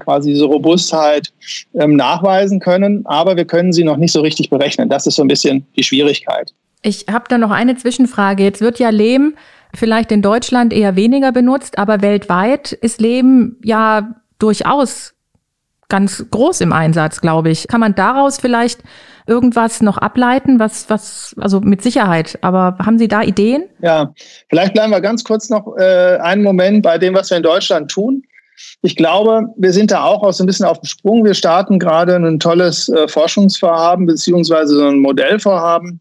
quasi 0.00 0.30
diese 0.30 0.46
Robustheit 0.46 1.32
ähm, 1.74 1.94
nachweisen 1.94 2.58
können, 2.58 3.06
aber 3.06 3.36
wir 3.36 3.44
können 3.44 3.72
sie 3.72 3.84
noch 3.84 3.96
nicht 3.96 4.12
so 4.12 4.20
richtig 4.20 4.50
berechnen. 4.50 4.88
Das 4.88 5.06
ist 5.06 5.14
so 5.14 5.22
ein 5.22 5.28
bisschen 5.28 5.64
die 5.76 5.84
Schwierigkeit. 5.84 6.52
Ich 6.82 7.06
habe 7.10 7.26
da 7.28 7.38
noch 7.38 7.50
eine 7.50 7.76
Zwischenfrage. 7.76 8.42
Jetzt 8.42 8.60
wird 8.60 8.78
ja 8.80 8.90
Lehm 8.90 9.34
vielleicht 9.74 10.10
in 10.10 10.22
Deutschland 10.22 10.72
eher 10.72 10.96
weniger 10.96 11.30
benutzt, 11.30 11.78
aber 11.78 12.02
weltweit 12.02 12.72
ist 12.72 13.00
Lehm 13.00 13.56
ja 13.62 14.14
durchaus 14.38 15.14
ganz 15.88 16.24
groß 16.30 16.60
im 16.60 16.72
Einsatz, 16.72 17.20
glaube 17.20 17.50
ich. 17.50 17.66
Kann 17.68 17.80
man 17.80 17.94
daraus 17.94 18.38
vielleicht 18.38 18.80
irgendwas 19.28 19.82
noch 19.82 19.98
ableiten, 19.98 20.58
was, 20.58 20.88
was, 20.90 21.34
also 21.38 21.60
mit 21.60 21.82
Sicherheit, 21.82 22.38
aber 22.42 22.76
haben 22.78 22.98
Sie 22.98 23.08
da 23.08 23.22
Ideen? 23.22 23.64
Ja, 23.80 24.12
vielleicht 24.48 24.74
bleiben 24.74 24.90
wir 24.90 25.00
ganz 25.00 25.22
kurz 25.22 25.50
noch 25.50 25.76
äh, 25.76 26.16
einen 26.20 26.42
Moment 26.42 26.82
bei 26.82 26.98
dem, 26.98 27.14
was 27.14 27.30
wir 27.30 27.36
in 27.36 27.42
Deutschland 27.42 27.90
tun. 27.90 28.22
Ich 28.82 28.96
glaube, 28.96 29.46
wir 29.56 29.72
sind 29.72 29.90
da 29.90 30.02
auch, 30.02 30.32
so 30.32 30.42
ein 30.42 30.46
bisschen 30.46 30.66
auf 30.66 30.80
dem 30.80 30.86
Sprung. 30.86 31.24
Wir 31.24 31.34
starten 31.34 31.78
gerade 31.78 32.16
ein 32.16 32.40
tolles 32.40 32.88
äh, 32.88 33.06
Forschungsvorhaben 33.06 34.06
beziehungsweise 34.06 34.74
so 34.76 34.88
ein 34.88 34.98
Modellvorhaben 34.98 36.00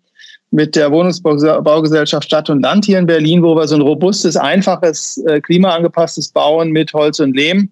mit 0.51 0.75
der 0.75 0.91
Wohnungsbaugesellschaft 0.91 2.25
Stadt 2.25 2.49
und 2.49 2.61
Land 2.61 2.85
hier 2.85 2.99
in 2.99 3.05
Berlin, 3.05 3.43
wo 3.43 3.55
wir 3.55 3.67
so 3.67 3.75
ein 3.75 3.81
robustes, 3.81 4.37
einfaches, 4.37 5.17
äh, 5.27 5.41
klimaangepasstes 5.41 6.29
Bauen 6.29 6.71
mit 6.71 6.93
Holz 6.93 7.19
und 7.19 7.35
Lehm 7.35 7.69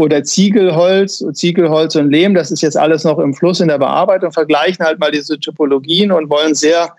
oder 0.00 0.24
Ziegelholz, 0.24 1.22
Ziegelholz 1.34 1.94
und 1.94 2.10
Lehm, 2.10 2.34
das 2.34 2.50
ist 2.50 2.62
jetzt 2.62 2.76
alles 2.76 3.04
noch 3.04 3.18
im 3.18 3.34
Fluss 3.34 3.60
in 3.60 3.68
der 3.68 3.78
Bearbeitung, 3.78 4.32
vergleichen 4.32 4.84
halt 4.84 4.98
mal 4.98 5.10
diese 5.10 5.38
Typologien 5.38 6.10
und 6.10 6.30
wollen 6.30 6.54
sehr 6.54 6.94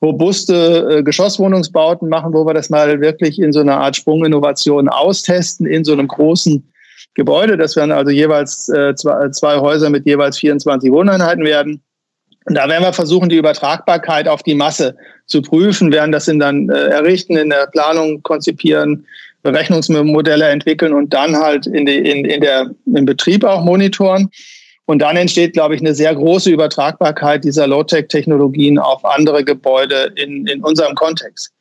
robuste 0.00 0.98
äh, 0.98 1.02
Geschosswohnungsbauten 1.02 2.08
machen, 2.08 2.32
wo 2.32 2.46
wir 2.46 2.54
das 2.54 2.70
mal 2.70 3.00
wirklich 3.00 3.40
in 3.40 3.52
so 3.52 3.60
einer 3.60 3.78
Art 3.78 3.96
Sprunginnovation 3.96 4.88
austesten, 4.88 5.66
in 5.66 5.84
so 5.84 5.92
einem 5.92 6.06
großen 6.06 6.70
Gebäude. 7.14 7.56
Das 7.56 7.74
werden 7.74 7.90
also 7.90 8.10
jeweils 8.10 8.68
äh, 8.68 8.94
zwei, 8.94 9.28
zwei 9.30 9.58
Häuser 9.58 9.90
mit 9.90 10.06
jeweils 10.06 10.38
24 10.38 10.92
Wohneinheiten 10.92 11.44
werden. 11.44 11.82
Und 12.46 12.56
da 12.56 12.68
werden 12.68 12.84
wir 12.84 12.92
versuchen, 12.92 13.28
die 13.28 13.36
Übertragbarkeit 13.36 14.28
auf 14.28 14.42
die 14.42 14.54
Masse 14.54 14.96
zu 15.26 15.42
prüfen, 15.42 15.90
werden 15.90 16.12
das 16.12 16.26
dann 16.26 16.68
äh, 16.68 16.88
errichten, 16.88 17.36
in 17.36 17.50
der 17.50 17.66
Planung 17.66 18.22
konzipieren, 18.22 19.06
Berechnungsmodelle 19.44 20.48
entwickeln 20.48 20.92
und 20.92 21.12
dann 21.12 21.36
halt 21.36 21.66
in, 21.66 21.86
die, 21.86 21.98
in, 21.98 22.24
in 22.24 22.40
der, 22.40 22.70
im 22.86 23.04
Betrieb 23.04 23.44
auch 23.44 23.62
monitoren. 23.62 24.28
Und 24.86 24.98
dann 25.00 25.16
entsteht, 25.16 25.52
glaube 25.52 25.74
ich, 25.74 25.80
eine 25.80 25.94
sehr 25.94 26.14
große 26.14 26.50
Übertragbarkeit 26.50 27.44
dieser 27.44 27.66
Low-Tech-Technologien 27.66 28.78
auf 28.78 29.04
andere 29.04 29.44
Gebäude 29.44 30.12
in, 30.16 30.46
in 30.46 30.62
unserem 30.62 30.94
Kontext. 30.94 31.52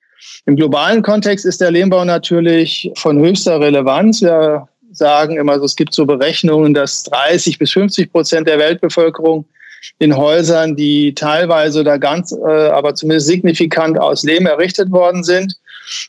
Im 0.45 0.55
globalen 0.55 1.01
Kontext 1.03 1.45
ist 1.45 1.61
der 1.61 1.71
Lehmbau 1.71 2.03
natürlich 2.03 2.91
von 2.95 3.19
höchster 3.19 3.59
Relevanz. 3.59 4.21
Wir 4.21 4.67
sagen 4.91 5.37
immer, 5.37 5.59
so, 5.59 5.65
es 5.65 5.75
gibt 5.75 5.93
so 5.93 6.05
Berechnungen, 6.05 6.73
dass 6.73 7.03
30 7.03 7.59
bis 7.59 7.71
50 7.71 8.11
Prozent 8.11 8.47
der 8.47 8.59
Weltbevölkerung 8.59 9.45
in 9.99 10.15
Häusern, 10.15 10.75
die 10.75 11.13
teilweise 11.13 11.81
oder 11.81 11.99
ganz, 11.99 12.31
äh, 12.31 12.69
aber 12.69 12.95
zumindest 12.95 13.27
signifikant 13.27 13.99
aus 13.99 14.23
Lehm 14.23 14.45
errichtet 14.45 14.91
worden 14.91 15.23
sind. 15.23 15.55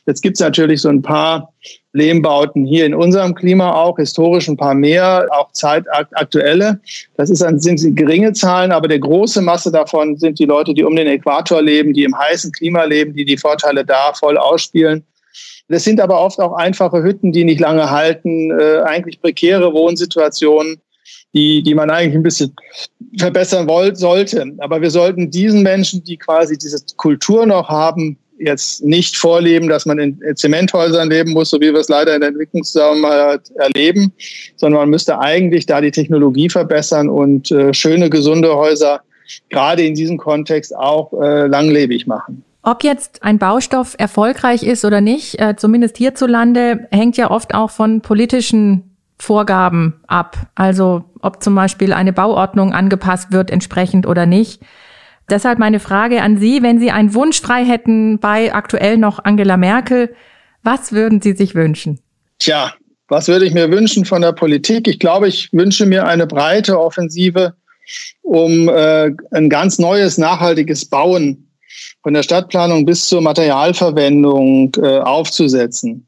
Jetzt 0.05 0.21
gibt 0.21 0.37
es 0.37 0.41
natürlich 0.41 0.81
so 0.81 0.89
ein 0.89 1.01
paar 1.01 1.53
Lehmbauten 1.93 2.65
hier 2.65 2.85
in 2.85 2.93
unserem 2.93 3.35
Klima 3.35 3.73
auch, 3.73 3.97
historisch 3.97 4.47
ein 4.47 4.57
paar 4.57 4.73
mehr, 4.73 5.27
auch 5.31 5.51
zeitaktuelle. 5.53 6.79
Das 7.17 7.29
ist 7.29 7.41
ein, 7.41 7.59
sind 7.59 7.95
geringe 7.95 8.33
Zahlen, 8.33 8.71
aber 8.71 8.87
der 8.87 8.99
große 8.99 9.41
Masse 9.41 9.71
davon 9.71 10.17
sind 10.17 10.39
die 10.39 10.45
Leute, 10.45 10.73
die 10.73 10.83
um 10.83 10.95
den 10.95 11.07
Äquator 11.07 11.61
leben, 11.61 11.93
die 11.93 12.03
im 12.03 12.17
heißen 12.17 12.51
Klima 12.51 12.83
leben, 12.83 13.13
die 13.13 13.25
die 13.25 13.37
Vorteile 13.37 13.85
da 13.85 14.13
voll 14.13 14.37
ausspielen. 14.37 15.03
Das 15.67 15.83
sind 15.83 15.99
aber 15.99 16.21
oft 16.21 16.39
auch 16.39 16.53
einfache 16.53 17.01
Hütten, 17.01 17.31
die 17.31 17.43
nicht 17.43 17.59
lange 17.59 17.89
halten, 17.89 18.51
äh, 18.51 18.81
eigentlich 18.81 19.19
prekäre 19.19 19.73
Wohnsituationen, 19.73 20.81
die, 21.33 21.63
die 21.63 21.73
man 21.73 21.89
eigentlich 21.89 22.15
ein 22.15 22.23
bisschen 22.23 22.55
verbessern 23.17 23.67
wollt, 23.67 23.97
sollte. 23.97 24.45
Aber 24.59 24.81
wir 24.81 24.91
sollten 24.91 25.31
diesen 25.31 25.63
Menschen, 25.63 26.03
die 26.03 26.17
quasi 26.17 26.57
diese 26.57 26.83
Kultur 26.97 27.45
noch 27.45 27.69
haben, 27.69 28.17
jetzt 28.37 28.83
nicht 28.83 29.17
vorleben, 29.17 29.69
dass 29.69 29.85
man 29.85 29.99
in 29.99 30.19
Zementhäusern 30.35 31.09
leben 31.09 31.31
muss, 31.31 31.49
so 31.49 31.59
wie 31.59 31.71
wir 31.71 31.79
es 31.79 31.89
leider 31.89 32.13
in 32.15 32.21
der 32.21 32.29
Entwicklungszusammenarbeit 32.29 33.49
erleben, 33.55 34.11
sondern 34.55 34.81
man 34.81 34.89
müsste 34.89 35.19
eigentlich 35.19 35.65
da 35.65 35.81
die 35.81 35.91
Technologie 35.91 36.49
verbessern 36.49 37.09
und 37.09 37.51
äh, 37.51 37.73
schöne, 37.73 38.09
gesunde 38.09 38.55
Häuser 38.55 39.01
gerade 39.49 39.83
in 39.83 39.95
diesem 39.95 40.17
Kontext 40.17 40.75
auch 40.75 41.11
äh, 41.13 41.47
langlebig 41.47 42.07
machen. 42.07 42.43
Ob 42.61 42.83
jetzt 42.83 43.21
ein 43.23 43.37
Baustoff 43.37 43.95
erfolgreich 43.97 44.63
ist 44.63 44.85
oder 44.85 44.99
nicht, 44.99 45.39
äh, 45.39 45.55
zumindest 45.55 45.97
hierzulande, 45.97 46.87
hängt 46.91 47.15
ja 47.17 47.29
oft 47.29 47.53
auch 47.53 47.69
von 47.69 48.01
politischen 48.01 48.95
Vorgaben 49.17 50.01
ab. 50.07 50.35
Also 50.55 51.05
ob 51.21 51.41
zum 51.41 51.55
Beispiel 51.55 51.93
eine 51.93 52.11
Bauordnung 52.11 52.73
angepasst 52.73 53.31
wird 53.31 53.51
entsprechend 53.51 54.07
oder 54.07 54.25
nicht. 54.25 54.61
Deshalb 55.29 55.57
meine 55.57 55.79
Frage 55.79 56.21
an 56.21 56.37
Sie, 56.37 56.61
wenn 56.61 56.79
Sie 56.79 56.91
einen 56.91 57.13
Wunsch 57.13 57.41
frei 57.41 57.65
hätten 57.65 58.19
bei 58.19 58.53
aktuell 58.53 58.97
noch 58.97 59.23
Angela 59.23 59.57
Merkel, 59.57 60.13
was 60.61 60.91
würden 60.91 61.21
Sie 61.21 61.33
sich 61.33 61.55
wünschen? 61.55 61.99
Tja, 62.39 62.73
was 63.07 63.27
würde 63.27 63.45
ich 63.45 63.53
mir 63.53 63.71
wünschen 63.71 64.05
von 64.05 64.21
der 64.21 64.33
Politik? 64.33 64.87
Ich 64.87 64.99
glaube, 64.99 65.27
ich 65.27 65.51
wünsche 65.51 65.85
mir 65.85 66.05
eine 66.05 66.27
breite 66.27 66.79
Offensive, 66.79 67.53
um 68.21 68.67
äh, 68.69 69.11
ein 69.31 69.49
ganz 69.49 69.79
neues, 69.79 70.17
nachhaltiges 70.17 70.85
Bauen 70.85 71.49
von 72.03 72.13
der 72.13 72.23
Stadtplanung 72.23 72.85
bis 72.85 73.07
zur 73.07 73.21
Materialverwendung 73.21 74.75
äh, 74.81 74.99
aufzusetzen. 74.99 76.07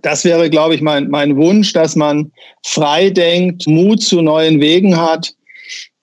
Das 0.00 0.24
wäre, 0.24 0.50
glaube 0.50 0.74
ich, 0.74 0.80
mein, 0.80 1.08
mein 1.08 1.36
Wunsch, 1.36 1.72
dass 1.72 1.96
man 1.96 2.32
frei 2.64 3.10
denkt, 3.10 3.66
Mut 3.66 4.02
zu 4.02 4.20
neuen 4.22 4.60
Wegen 4.60 4.96
hat. 4.96 5.34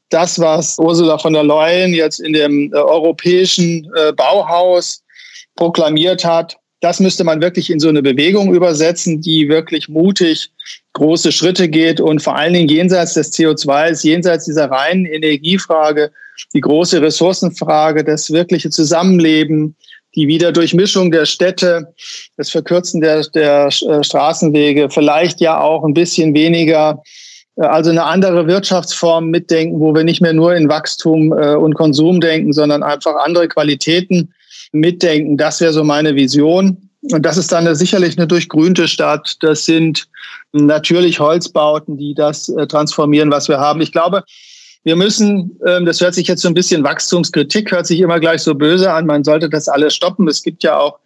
Das, 0.09 0.39
was 0.39 0.77
Ursula 0.79 1.17
von 1.17 1.33
der 1.33 1.43
Leyen 1.43 1.93
jetzt 1.93 2.19
in 2.19 2.33
dem 2.33 2.73
äh, 2.73 2.77
europäischen 2.77 3.89
äh, 3.95 4.11
Bauhaus 4.13 5.03
proklamiert 5.55 6.25
hat, 6.25 6.57
das 6.81 6.99
müsste 6.99 7.23
man 7.23 7.41
wirklich 7.41 7.69
in 7.69 7.79
so 7.79 7.89
eine 7.89 8.01
Bewegung 8.01 8.53
übersetzen, 8.53 9.21
die 9.21 9.49
wirklich 9.49 9.89
mutig 9.89 10.49
große 10.93 11.31
Schritte 11.31 11.67
geht 11.67 11.99
und 11.99 12.21
vor 12.21 12.35
allen 12.35 12.53
Dingen 12.53 12.69
jenseits 12.69 13.13
des 13.13 13.33
CO2, 13.33 14.01
jenseits 14.03 14.45
dieser 14.45 14.71
reinen 14.71 15.05
Energiefrage, 15.05 16.11
die 16.53 16.61
große 16.61 17.01
Ressourcenfrage, 17.01 18.03
das 18.03 18.31
wirkliche 18.31 18.69
Zusammenleben, 18.69 19.75
die 20.15 20.27
Wiederdurchmischung 20.27 21.11
der 21.11 21.25
Städte, 21.25 21.93
das 22.37 22.49
Verkürzen 22.49 23.01
der, 23.01 23.23
der 23.29 23.67
äh, 23.67 24.03
Straßenwege, 24.03 24.89
vielleicht 24.89 25.39
ja 25.41 25.59
auch 25.59 25.83
ein 25.83 25.93
bisschen 25.93 26.33
weniger, 26.33 27.03
also 27.59 27.89
eine 27.89 28.03
andere 28.03 28.47
Wirtschaftsform 28.47 29.29
mitdenken, 29.29 29.79
wo 29.79 29.93
wir 29.93 30.03
nicht 30.03 30.21
mehr 30.21 30.33
nur 30.33 30.55
in 30.55 30.69
Wachstum 30.69 31.33
äh, 31.33 31.55
und 31.55 31.73
Konsum 31.73 32.21
denken, 32.21 32.53
sondern 32.53 32.83
einfach 32.83 33.15
andere 33.23 33.47
Qualitäten 33.47 34.33
mitdenken. 34.71 35.37
Das 35.37 35.59
wäre 35.61 35.73
so 35.73 35.83
meine 35.83 36.15
Vision. 36.15 36.77
Und 37.11 37.25
das 37.25 37.37
ist 37.37 37.51
dann 37.51 37.73
sicherlich 37.75 38.17
eine 38.17 38.27
durchgrünte 38.27 38.87
Stadt. 38.87 39.37
Das 39.41 39.65
sind 39.65 40.07
natürlich 40.51 41.19
Holzbauten, 41.19 41.97
die 41.97 42.13
das 42.13 42.51
transformieren, 42.67 43.31
was 43.31 43.47
wir 43.47 43.59
haben. 43.59 43.81
Ich 43.81 43.91
glaube, 43.91 44.23
wir 44.83 44.95
müssen, 44.95 45.57
ähm, 45.65 45.85
das 45.85 46.01
hört 46.01 46.13
sich 46.13 46.27
jetzt 46.27 46.41
so 46.41 46.47
ein 46.47 46.53
bisschen 46.53 46.83
Wachstumskritik, 46.83 47.71
hört 47.71 47.87
sich 47.87 47.99
immer 47.99 48.19
gleich 48.19 48.41
so 48.41 48.55
böse 48.55 48.91
an, 48.91 49.05
man 49.05 49.23
sollte 49.23 49.49
das 49.49 49.67
alles 49.67 49.93
stoppen. 49.93 50.27
Es 50.27 50.41
gibt 50.41 50.63
ja 50.63 50.77
auch 50.77 50.99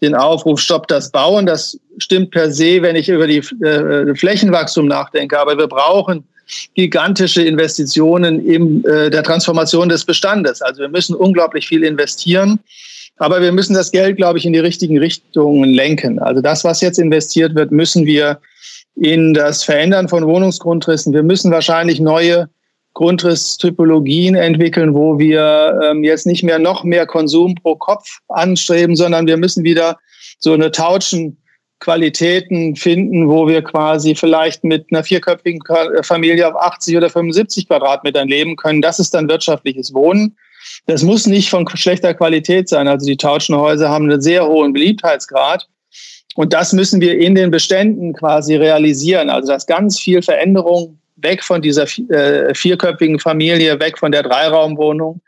den 0.00 0.14
Aufruf, 0.14 0.60
stopp 0.60 0.88
das 0.88 1.10
Bauen. 1.10 1.46
Das 1.46 1.78
stimmt 1.98 2.30
per 2.30 2.50
se, 2.50 2.82
wenn 2.82 2.96
ich 2.96 3.08
über 3.08 3.26
die 3.26 3.38
äh, 3.38 4.14
Flächenwachstum 4.14 4.86
nachdenke. 4.86 5.38
Aber 5.38 5.56
wir 5.58 5.66
brauchen 5.66 6.24
gigantische 6.74 7.42
Investitionen 7.42 8.44
in 8.44 8.84
äh, 8.84 9.10
der 9.10 9.22
Transformation 9.22 9.88
des 9.88 10.04
Bestandes. 10.04 10.62
Also 10.62 10.80
wir 10.80 10.88
müssen 10.88 11.14
unglaublich 11.14 11.68
viel 11.68 11.84
investieren. 11.84 12.58
Aber 13.18 13.42
wir 13.42 13.52
müssen 13.52 13.74
das 13.74 13.90
Geld, 13.90 14.16
glaube 14.16 14.38
ich, 14.38 14.46
in 14.46 14.52
die 14.52 14.60
richtigen 14.60 14.98
Richtungen 14.98 15.70
lenken. 15.70 16.18
Also 16.20 16.40
das, 16.40 16.64
was 16.64 16.80
jetzt 16.80 16.98
investiert 16.98 17.54
wird, 17.54 17.72
müssen 17.72 18.06
wir 18.06 18.38
in 18.94 19.34
das 19.34 19.64
Verändern 19.64 20.08
von 20.08 20.26
Wohnungsgrundrissen. 20.26 21.12
Wir 21.12 21.22
müssen 21.22 21.50
wahrscheinlich 21.50 22.00
neue 22.00 22.48
Grundrisstypologien 22.94 24.34
entwickeln, 24.34 24.94
wo 24.94 25.18
wir 25.18 25.78
ähm, 25.84 26.02
jetzt 26.02 26.26
nicht 26.26 26.42
mehr 26.42 26.58
noch 26.58 26.84
mehr 26.84 27.06
Konsum 27.06 27.54
pro 27.54 27.76
Kopf 27.76 28.18
anstreben, 28.28 28.96
sondern 28.96 29.26
wir 29.26 29.36
müssen 29.36 29.64
wieder 29.64 29.98
so 30.38 30.52
eine 30.52 30.70
Tauschen 30.70 31.38
Qualitäten 31.80 32.74
finden, 32.74 33.28
wo 33.28 33.46
wir 33.46 33.62
quasi 33.62 34.16
vielleicht 34.16 34.64
mit 34.64 34.86
einer 34.90 35.04
vierköpfigen 35.04 35.60
Familie 36.02 36.48
auf 36.48 36.60
80 36.60 36.96
oder 36.96 37.08
75 37.08 37.68
Quadratmetern 37.68 38.26
leben 38.26 38.56
können. 38.56 38.82
Das 38.82 38.98
ist 38.98 39.14
dann 39.14 39.28
wirtschaftliches 39.28 39.94
Wohnen. 39.94 40.36
Das 40.86 41.02
muss 41.04 41.26
nicht 41.26 41.50
von 41.50 41.68
schlechter 41.68 42.14
Qualität 42.14 42.68
sein. 42.68 42.88
Also 42.88 43.06
die 43.06 43.16
Tauschenhäuser 43.16 43.88
haben 43.88 44.10
einen 44.10 44.20
sehr 44.20 44.46
hohen 44.46 44.72
Beliebtheitsgrad. 44.72 45.68
Und 46.34 46.52
das 46.52 46.72
müssen 46.72 47.00
wir 47.00 47.18
in 47.18 47.36
den 47.36 47.50
Beständen 47.50 48.12
quasi 48.12 48.56
realisieren. 48.56 49.30
Also 49.30 49.52
dass 49.52 49.66
ganz 49.66 50.00
viel 50.00 50.20
Veränderung 50.20 50.98
weg 51.22 51.42
von 51.42 51.62
dieser 51.62 51.84
äh, 52.10 52.54
vierköpfigen 52.54 53.18
Familie, 53.18 53.78
weg 53.80 53.98
von 53.98 54.12
der 54.12 54.22
Dreiraumwohnung 54.22 55.20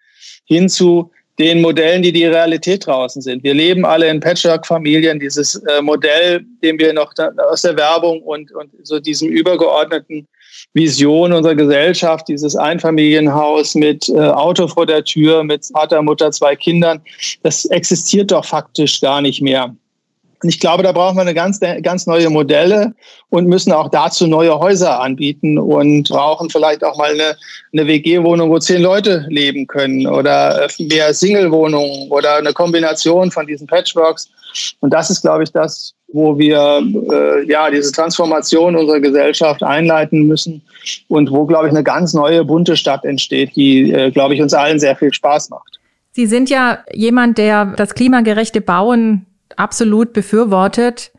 hin 0.45 0.69
zu 0.69 1.11
den 1.39 1.63
Modellen, 1.63 2.03
die 2.03 2.13
die 2.13 2.27
Realität 2.27 2.87
draußen 2.87 3.23
sind. 3.23 3.43
Wir 3.43 3.55
leben 3.55 3.87
alle 3.87 4.09
in 4.09 4.21
Patchwork-Familien. 4.21 5.19
Dieses 5.19 5.55
äh, 5.55 5.81
Modell, 5.81 6.45
dem 6.63 6.79
wir 6.79 6.93
noch 6.93 7.15
da, 7.15 7.31
aus 7.51 7.63
der 7.63 7.77
Werbung 7.77 8.23
und, 8.23 8.53
und 8.53 8.71
so 8.83 9.01
diesem 9.01 9.29
übergeordneten 9.29 10.29
Vision 10.75 11.33
unserer 11.33 11.55
Gesellschaft, 11.55 12.29
dieses 12.29 12.57
Einfamilienhaus 12.57 13.75
mit 13.75 14.09
äh, 14.11 14.19
Auto 14.19 14.69
vor 14.69 14.85
der 14.85 15.03
Tür, 15.03 15.43
mit 15.43 15.65
Vater, 15.73 16.03
Mutter, 16.03 16.31
zwei 16.31 16.55
Kindern, 16.55 17.01
das 17.43 17.65
existiert 17.67 18.31
doch 18.31 18.45
faktisch 18.45 19.01
gar 19.01 19.23
nicht 19.23 19.41
mehr. 19.41 19.75
Und 20.43 20.49
ich 20.49 20.59
glaube, 20.59 20.83
da 20.83 20.93
brauchen 20.93 21.17
wir 21.17 21.23
eine 21.23 21.35
ganz, 21.35 21.61
ganz 21.61 22.07
neue 22.07 22.31
Modelle 22.31 22.95
und 23.29 23.47
müssen 23.47 23.73
auch 23.73 23.91
dazu 23.91 24.27
neue 24.27 24.59
Häuser 24.59 25.01
anbieten 25.01 25.59
und 25.59 26.09
brauchen 26.09 26.49
vielleicht 26.49 26.83
auch 26.83 26.97
mal 26.97 27.11
eine, 27.11 27.37
eine 27.73 27.87
WG-Wohnung, 27.87 28.51
wo 28.51 28.59
zehn 28.59 28.81
Leute 28.81 29.27
leben 29.29 29.67
können 29.67 30.07
oder 30.07 30.65
äh, 30.65 30.83
mehr 30.85 31.13
Single-Wohnungen 31.13 32.11
oder 32.11 32.37
eine 32.37 32.55
Kombination 32.55 33.31
von 33.31 33.47
diesen 33.47 33.67
Patchworks. 33.67 34.31
Und 34.81 34.93
das 34.93 35.11
ist, 35.11 35.21
glaube 35.21 35.45
ich, 35.45 35.53
das, 35.53 35.95
wo 36.13 36.39
wir 36.39 36.83
äh, 37.13 37.47
ja 37.47 37.71
diese 37.71 37.93
Transformation 37.93 38.77
unserer 38.77 39.01
Gesellschaft 39.01 39.63
einleiten 39.63 40.27
müssen 40.27 40.63
und 41.09 41.31
wo, 41.31 41.45
glaube 41.45 41.67
ich, 41.67 41.73
eine 41.73 41.85
ganz 41.85 42.15
neue 42.15 42.45
bunte 42.45 42.77
Stadt 42.77 43.05
entsteht, 43.05 43.55
die, 43.57 43.93
äh, 43.93 44.11
glaube 44.11 44.35
ich, 44.35 44.41
uns 44.41 44.55
allen 44.55 44.81
sehr 44.81 44.97
viel 44.97 45.13
Spaß 45.13 45.51
macht. 45.51 45.79
Sie 46.13 46.27
sind 46.27 46.51
ja 46.51 46.79
jemand, 46.93 47.39
der 47.39 47.67
das 47.77 47.95
klimagerechte 47.95 48.61
Bauen 48.61 49.27
absolut 49.61 50.13
befürwortet. 50.13 51.13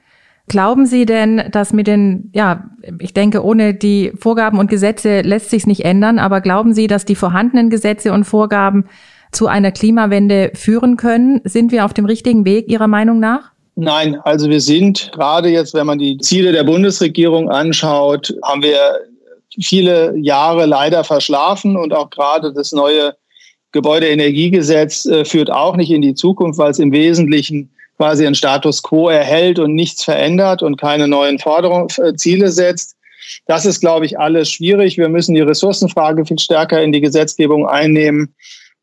Glauben 0.48 0.86
Sie 0.86 1.06
denn, 1.06 1.44
dass 1.52 1.72
mit 1.72 1.88
den, 1.88 2.30
ja, 2.34 2.70
ich 3.00 3.14
denke, 3.14 3.44
ohne 3.44 3.74
die 3.74 4.12
Vorgaben 4.20 4.60
und 4.60 4.70
Gesetze 4.70 5.22
lässt 5.22 5.50
sich 5.50 5.66
nicht 5.66 5.86
ändern, 5.86 6.20
aber 6.20 6.42
glauben 6.42 6.74
Sie, 6.74 6.88
dass 6.88 7.06
die 7.06 7.16
vorhandenen 7.16 7.70
Gesetze 7.70 8.12
und 8.12 8.26
Vorgaben 8.26 8.86
zu 9.32 9.48
einer 9.48 9.72
Klimawende 9.72 10.52
führen 10.56 10.98
können? 10.98 11.40
Sind 11.46 11.72
wir 11.72 11.86
auf 11.86 11.94
dem 11.94 12.06
richtigen 12.06 12.44
Weg 12.44 12.68
Ihrer 12.70 12.88
Meinung 12.88 13.20
nach? 13.20 13.52
Nein, 13.76 14.20
also 14.24 14.50
wir 14.50 14.60
sind 14.60 15.12
gerade 15.14 15.48
jetzt, 15.48 15.74
wenn 15.74 15.88
man 15.88 16.00
die 16.00 16.18
Ziele 16.18 16.52
der 16.52 16.66
Bundesregierung 16.66 17.50
anschaut, 17.50 18.34
haben 18.44 18.62
wir 18.62 18.78
viele 19.62 20.18
Jahre 20.18 20.66
leider 20.66 21.04
verschlafen 21.04 21.78
und 21.78 21.94
auch 21.94 22.10
gerade 22.10 22.52
das 22.52 22.74
neue 22.74 23.16
Gebäudeenergiegesetz 23.72 25.06
äh, 25.06 25.24
führt 25.24 25.50
auch 25.50 25.78
nicht 25.78 25.92
in 25.92 26.02
die 26.02 26.14
Zukunft, 26.14 26.60
weil 26.60 26.72
es 26.72 26.80
im 26.80 26.92
Wesentlichen 26.92 27.70
quasi 28.02 28.26
einen 28.26 28.34
Status 28.34 28.82
quo 28.82 29.10
erhält 29.10 29.60
und 29.60 29.76
nichts 29.76 30.04
verändert 30.04 30.64
und 30.64 30.82
keine 30.82 31.08
neuen 31.08 31.38
Forderungen, 31.38 31.88
äh, 31.98 32.16
Ziele 32.16 32.50
setzt. 32.50 32.96
Das 33.46 33.64
ist, 33.64 33.80
glaube 33.80 34.08
ich, 34.08 34.18
alles 34.18 34.50
schwierig. 34.50 34.98
Wir 34.98 35.08
müssen 35.08 35.36
die 35.36 35.42
Ressourcenfrage 35.42 36.26
viel 36.26 36.40
stärker 36.40 36.82
in 36.82 36.94
die 36.94 37.02
Gesetzgebung 37.02 37.68
einnehmen. 37.68 38.34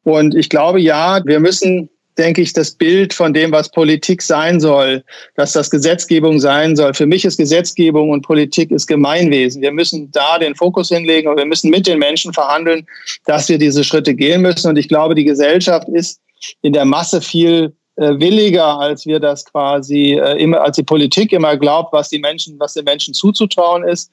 Und 0.05 0.37
ich 0.37 0.49
glaube, 0.49 0.81
ja, 0.81 1.21
wir 1.25 1.41
müssen, 1.41 1.91
denke 2.17 2.43
ich, 2.43 2.53
das 2.53 2.71
Bild 2.71 3.13
von 3.13 3.35
dem, 3.35 3.51
was 3.51 3.73
Politik 3.73 4.23
sein 4.23 4.61
soll, 4.61 5.03
dass 5.35 5.53
das 5.53 5.69
Gesetzgebung 5.69 6.39
sein 6.39 6.77
soll. 6.77 6.95
Für 6.95 7.07
mich 7.07 7.25
ist 7.25 7.39
Gesetzgebung 7.39 8.11
und 8.11 8.23
Politik 8.23 8.71
ist 8.71 8.87
Gemeinwesen. 8.87 9.63
Wir 9.63 9.73
müssen 9.73 10.13
da 10.13 10.39
den 10.39 10.55
Fokus 10.55 10.91
hinlegen 10.91 11.29
und 11.29 11.39
wir 11.39 11.45
müssen 11.45 11.71
mit 11.71 11.89
den 11.89 11.99
Menschen 11.99 12.33
verhandeln, 12.33 12.87
dass 13.27 13.49
wir 13.49 13.59
diese 13.59 13.83
Schritte 13.83 14.15
gehen 14.15 14.43
müssen. 14.43 14.69
Und 14.69 14.77
ich 14.77 14.87
glaube, 14.87 15.17
die 15.17 15.25
Gesellschaft 15.25 15.89
ist 15.89 16.21
in 16.63 16.73
der 16.73 16.85
Masse 16.85 17.21
viel 17.21 17.75
williger, 17.99 18.79
als 18.79 19.07
wir 19.07 19.21
das 19.21 19.45
quasi 19.45 20.13
äh, 20.13 20.41
immer, 20.43 20.61
als 20.61 20.77
die 20.77 20.83
Politik 20.83 21.33
immer 21.33 21.57
glaubt, 21.57 21.93
was 21.93 22.09
die 22.09 22.19
Menschen, 22.19 22.59
was 22.59 22.75
den 22.75 22.85
Menschen 22.85 23.15
zuzutrauen 23.15 23.85
ist. 23.85 24.11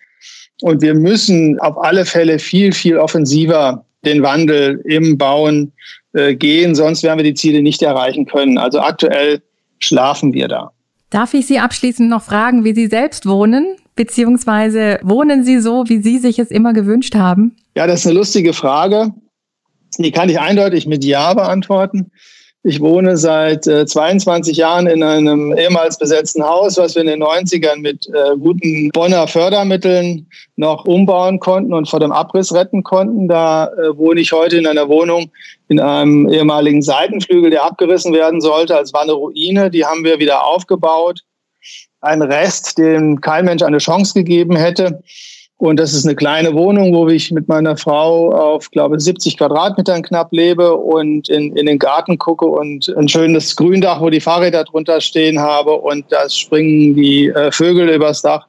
Und 0.62 0.82
wir 0.82 0.93
müssen 0.93 1.60
auf 1.60 1.78
alle 1.78 2.06
Fälle 2.06 2.39
viel, 2.39 2.71
viel 2.71 2.98
offensiver 2.98 3.86
den 4.06 4.21
Wandel 4.21 4.82
im 4.86 5.17
Bauen 5.17 5.74
äh, 6.13 6.36
gehen, 6.36 6.76
sonst 6.76 7.04
werden 7.04 7.19
wir 7.19 7.24
die 7.24 7.34
Ziele 7.34 7.62
nicht 7.62 7.82
erreichen 7.82 8.26
können. 8.26 8.58
Also 8.58 8.80
aktuell 8.80 9.41
schlafen 9.80 10.34
wir 10.34 10.48
da. 10.48 10.71
Darf 11.10 11.34
ich 11.34 11.48
Sie 11.48 11.60
abschließend 11.60 12.10
noch 12.10 12.24
fragen, 12.24 12.63
wie 12.63 12.74
Sie 12.74 12.88
selbst 12.88 13.26
wohnen? 13.26 13.76
Beziehungsweise 13.95 15.00
wohnen 15.04 15.43
Sie 15.43 15.60
so, 15.60 15.86
wie 15.88 16.02
Sie 16.02 16.17
sich 16.17 16.39
es 16.39 16.52
immer 16.52 16.74
gewünscht 16.74 17.15
haben? 17.15 17.56
Ja, 17.76 17.88
das 17.88 18.02
ist 18.02 18.08
eine 18.08 18.17
lustige 18.17 18.54
Frage. 18.54 19.13
Die 19.98 20.12
kann 20.12 20.30
ich 20.30 20.39
eindeutig 20.39 20.88
mit 20.88 21.04
Ja 21.06 21.34
beantworten. 21.34 22.12
Ich 22.67 22.82
wohne 22.82 23.15
seit 23.15 23.67
äh, 23.67 23.86
22 23.86 24.58
Jahren 24.58 24.88
in 24.88 25.04
einem 25.04 25.56
ehemals 25.56 25.99
besetzten 25.99 26.43
Haus, 26.43 26.78
was 26.78 26.95
wir 26.95 27.04
in 27.04 27.08
den 27.08 27.21
90ern 27.21 27.75
mit 27.75 28.08
äh, 28.08 28.36
guten 28.39 28.89
Bonner 28.89 29.28
Fördermitteln 29.28 30.25
noch 30.56 30.84
umbauen 30.86 31.39
konnten 31.39 31.75
und 31.75 31.88
vor 31.88 31.99
dem 31.99 32.12
Abriss 32.12 32.51
retten 32.56 32.82
konnten. 32.82 33.28
Da 33.28 33.67
äh, 33.67 33.95
wohne 33.95 34.19
ich 34.19 34.32
heute 34.32 34.58
in 34.58 34.65
einer 34.65 34.89
Wohnung 34.89 35.30
in 35.67 35.80
einem 35.80 36.28
ehemaligen 36.28 36.82
Seitenflügel, 36.82 37.51
der 37.51 37.65
abgerissen 37.65 38.13
werden 38.13 38.41
sollte. 38.41 38.75
als 38.75 38.91
war 38.93 39.04
eine 39.04 39.12
Ruine. 39.12 39.69
Die 39.69 39.86
haben 39.86 40.04
wir 40.04 40.17
wieder 40.17 40.43
aufgebaut. 40.43 41.19
Ein 42.01 42.23
Rest, 42.23 42.80
dem 42.80 43.21
kein 43.21 43.45
Mensch 43.45 43.62
eine 43.62 43.78
Chance 43.78 44.15
gegeben 44.15 44.56
hätte. 44.56 45.04
Und 45.58 45.80
das 45.80 45.94
ist 45.94 46.06
eine 46.06 46.15
kleine 46.15 46.54
Wohnung, 46.54 46.94
wo 46.94 47.08
ich 47.08 47.32
mit 47.32 47.48
meiner 47.48 47.78
Frau 47.78 48.32
auf, 48.32 48.70
glaube 48.72 49.00
70 49.00 49.38
Quadratmetern 49.38 50.04
knapp 50.04 50.32
lebe 50.32 50.76
und 50.76 51.30
in, 51.30 51.56
in 51.56 51.65
den 51.65 51.80
Garten 51.80 52.18
gucke 52.18 52.46
und 52.46 52.94
ein 52.98 53.08
schönes 53.08 53.56
Gründach, 53.56 54.02
wo 54.02 54.10
die 54.10 54.20
Fahrräder 54.20 54.65
drunter 54.65 55.00
stehen 55.00 55.39
habe 55.39 55.72
und 55.72 56.06
da 56.12 56.30
springen 56.30 56.96
die 56.96 57.28
äh, 57.30 57.52
Vögel 57.52 57.89
übers 57.89 58.22
Dach. 58.22 58.48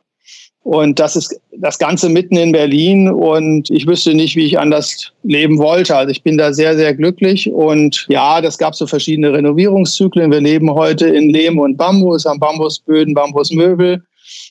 Und 0.67 0.99
das 0.99 1.15
ist 1.15 1.41
das 1.53 1.79
Ganze 1.79 2.09
mitten 2.09 2.37
in 2.37 2.51
Berlin 2.51 3.09
und 3.09 3.71
ich 3.71 3.87
wüsste 3.87 4.15
nicht, 4.15 4.35
wie 4.35 4.47
ich 4.47 4.59
anders 4.59 5.13
leben 5.23 5.59
wollte. 5.59 5.95
Also 5.95 6.11
ich 6.11 6.25
bin 6.25 6.37
da 6.37 6.53
sehr, 6.53 6.75
sehr 6.75 6.93
glücklich 6.93 7.49
und 7.53 8.05
ja, 8.09 8.41
das 8.41 8.59
gab 8.59 8.75
so 8.75 8.89
verschiedene 8.89 9.33
Renovierungszyklen. 9.33 10.33
Wir 10.33 10.41
leben 10.41 10.69
heute 10.73 11.07
in 11.07 11.31
Lehm 11.31 11.61
und 11.61 11.77
Bambus, 11.77 12.25
haben 12.25 12.41
Bambusböden, 12.41 13.15
Bambusmöbel. 13.15 14.03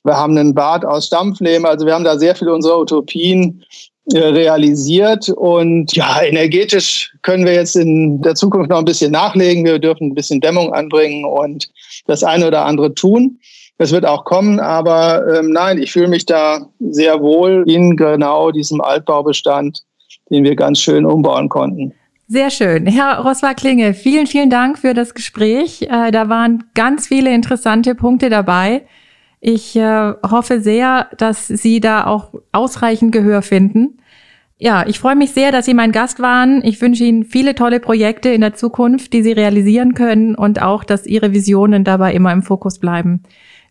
Wir 0.05 0.15
haben 0.15 0.37
einen 0.37 0.53
Bad 0.53 0.85
aus 0.85 1.07
Stampflehm. 1.07 1.65
Also 1.65 1.85
wir 1.85 1.93
haben 1.93 2.03
da 2.03 2.17
sehr 2.17 2.35
viele 2.35 2.53
unserer 2.53 2.79
Utopien 2.79 3.63
äh, 4.13 4.19
realisiert. 4.19 5.29
Und 5.29 5.95
ja, 5.95 6.21
energetisch 6.21 7.11
können 7.23 7.45
wir 7.45 7.53
jetzt 7.53 7.75
in 7.75 8.21
der 8.21 8.35
Zukunft 8.35 8.69
noch 8.69 8.77
ein 8.77 8.85
bisschen 8.85 9.11
nachlegen. 9.11 9.65
Wir 9.65 9.79
dürfen 9.79 10.09
ein 10.09 10.15
bisschen 10.15 10.39
Dämmung 10.39 10.73
anbringen 10.73 11.25
und 11.25 11.67
das 12.05 12.23
eine 12.23 12.47
oder 12.47 12.65
andere 12.65 12.93
tun. 12.93 13.39
Das 13.77 13.91
wird 13.91 14.05
auch 14.05 14.23
kommen, 14.23 14.59
aber 14.61 15.25
ähm, 15.35 15.49
nein, 15.49 15.79
ich 15.79 15.91
fühle 15.91 16.07
mich 16.07 16.25
da 16.25 16.65
sehr 16.79 17.19
wohl 17.19 17.65
in 17.67 17.97
genau 17.97 18.51
diesem 18.51 18.79
Altbaubestand, 18.79 19.83
den 20.29 20.45
wir 20.45 20.55
ganz 20.55 20.79
schön 20.79 21.05
umbauen 21.05 21.49
konnten. 21.49 21.93
Sehr 22.27 22.49
schön. 22.51 22.87
Herr 22.87 23.19
Roswar-Klinge, 23.19 23.93
vielen, 23.93 24.27
vielen 24.27 24.49
Dank 24.49 24.79
für 24.79 24.93
das 24.93 25.13
Gespräch. 25.13 25.81
Äh, 25.81 26.11
da 26.11 26.29
waren 26.29 26.63
ganz 26.73 27.07
viele 27.07 27.33
interessante 27.33 27.95
Punkte 27.95 28.29
dabei. 28.29 28.83
Ich 29.47 29.75
äh, 29.75 30.13
hoffe 30.27 30.59
sehr, 30.59 31.05
dass 31.19 31.47
Sie 31.47 31.79
da 31.79 32.07
auch 32.07 32.33
ausreichend 32.51 33.11
Gehör 33.11 33.43
finden. 33.43 33.99
Ja, 34.57 34.87
ich 34.87 34.97
freue 34.97 35.15
mich 35.15 35.33
sehr, 35.33 35.51
dass 35.51 35.67
Sie 35.67 35.75
mein 35.75 35.91
Gast 35.91 36.19
waren. 36.19 36.63
Ich 36.63 36.81
wünsche 36.81 37.03
Ihnen 37.03 37.25
viele 37.25 37.53
tolle 37.53 37.79
Projekte 37.79 38.29
in 38.29 38.41
der 38.41 38.55
Zukunft, 38.55 39.13
die 39.13 39.21
Sie 39.21 39.33
realisieren 39.33 39.93
können 39.93 40.33
und 40.33 40.63
auch, 40.63 40.83
dass 40.83 41.05
Ihre 41.05 41.31
Visionen 41.31 41.83
dabei 41.83 42.15
immer 42.15 42.33
im 42.33 42.41
Fokus 42.41 42.79
bleiben. 42.79 43.21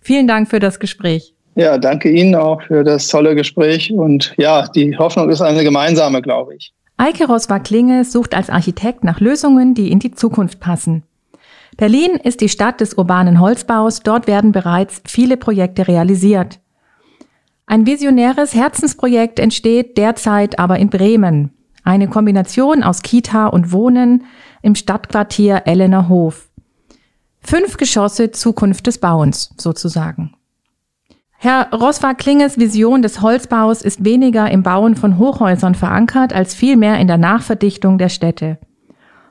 Vielen 0.01 0.29
Dank 0.29 0.49
für 0.49 0.61
das 0.61 0.79
Gespräch. 0.79 1.35
Ja, 1.57 1.77
danke 1.77 2.09
Ihnen 2.09 2.37
auch 2.37 2.63
für 2.63 2.85
das 2.85 3.09
tolle 3.09 3.35
Gespräch. 3.35 3.91
Und 3.91 4.33
ja, 4.37 4.69
die 4.69 4.97
Hoffnung 4.97 5.29
ist 5.29 5.41
eine 5.41 5.65
gemeinsame, 5.65 6.23
glaube 6.23 6.55
ich. 6.55 6.73
Eike 6.99 7.27
Roswar-Klinge 7.27 8.05
sucht 8.05 8.37
als 8.37 8.49
Architekt 8.49 9.03
nach 9.03 9.19
Lösungen, 9.19 9.75
die 9.75 9.91
in 9.91 9.99
die 9.99 10.13
Zukunft 10.13 10.61
passen. 10.61 11.03
Berlin 11.77 12.13
ist 12.23 12.41
die 12.41 12.49
Stadt 12.49 12.81
des 12.81 12.95
urbanen 12.95 13.41
Holzbaus. 13.41 14.01
Dort 14.01 14.27
werden 14.27 14.53
bereits 14.53 15.03
viele 15.07 15.37
Projekte 15.37 15.89
realisiert. 15.89 16.61
Ein 17.67 17.87
visionäres 17.87 18.55
Herzensprojekt 18.55 19.39
entsteht 19.39 19.97
derzeit 19.97 20.59
aber 20.59 20.79
in 20.79 20.91
Bremen. 20.91 21.51
Eine 21.83 22.09
Kombination 22.09 22.83
aus 22.83 23.03
Kita 23.03 23.47
und 23.47 23.73
Wohnen 23.73 24.25
im 24.63 24.75
Stadtquartier 24.75 25.63
Ellener 25.67 26.09
Hof. 26.09 26.49
Fünf 27.41 27.77
Geschosse 27.77 28.31
Zukunft 28.31 28.87
des 28.87 28.99
Bauens 28.99 29.55
sozusagen. 29.59 30.35
Herr 31.37 31.71
Roswag-Klinges 31.75 32.59
Vision 32.59 33.03
des 33.03 33.21
Holzbaus 33.21 33.83
ist 33.83 34.03
weniger 34.03 34.51
im 34.51 34.63
Bauen 34.63 34.97
von 34.97 35.19
Hochhäusern 35.19 35.75
verankert, 35.75 36.33
als 36.33 36.55
vielmehr 36.55 36.99
in 36.99 37.07
der 37.07 37.19
Nachverdichtung 37.19 37.99
der 37.99 38.09
Städte. 38.09 38.59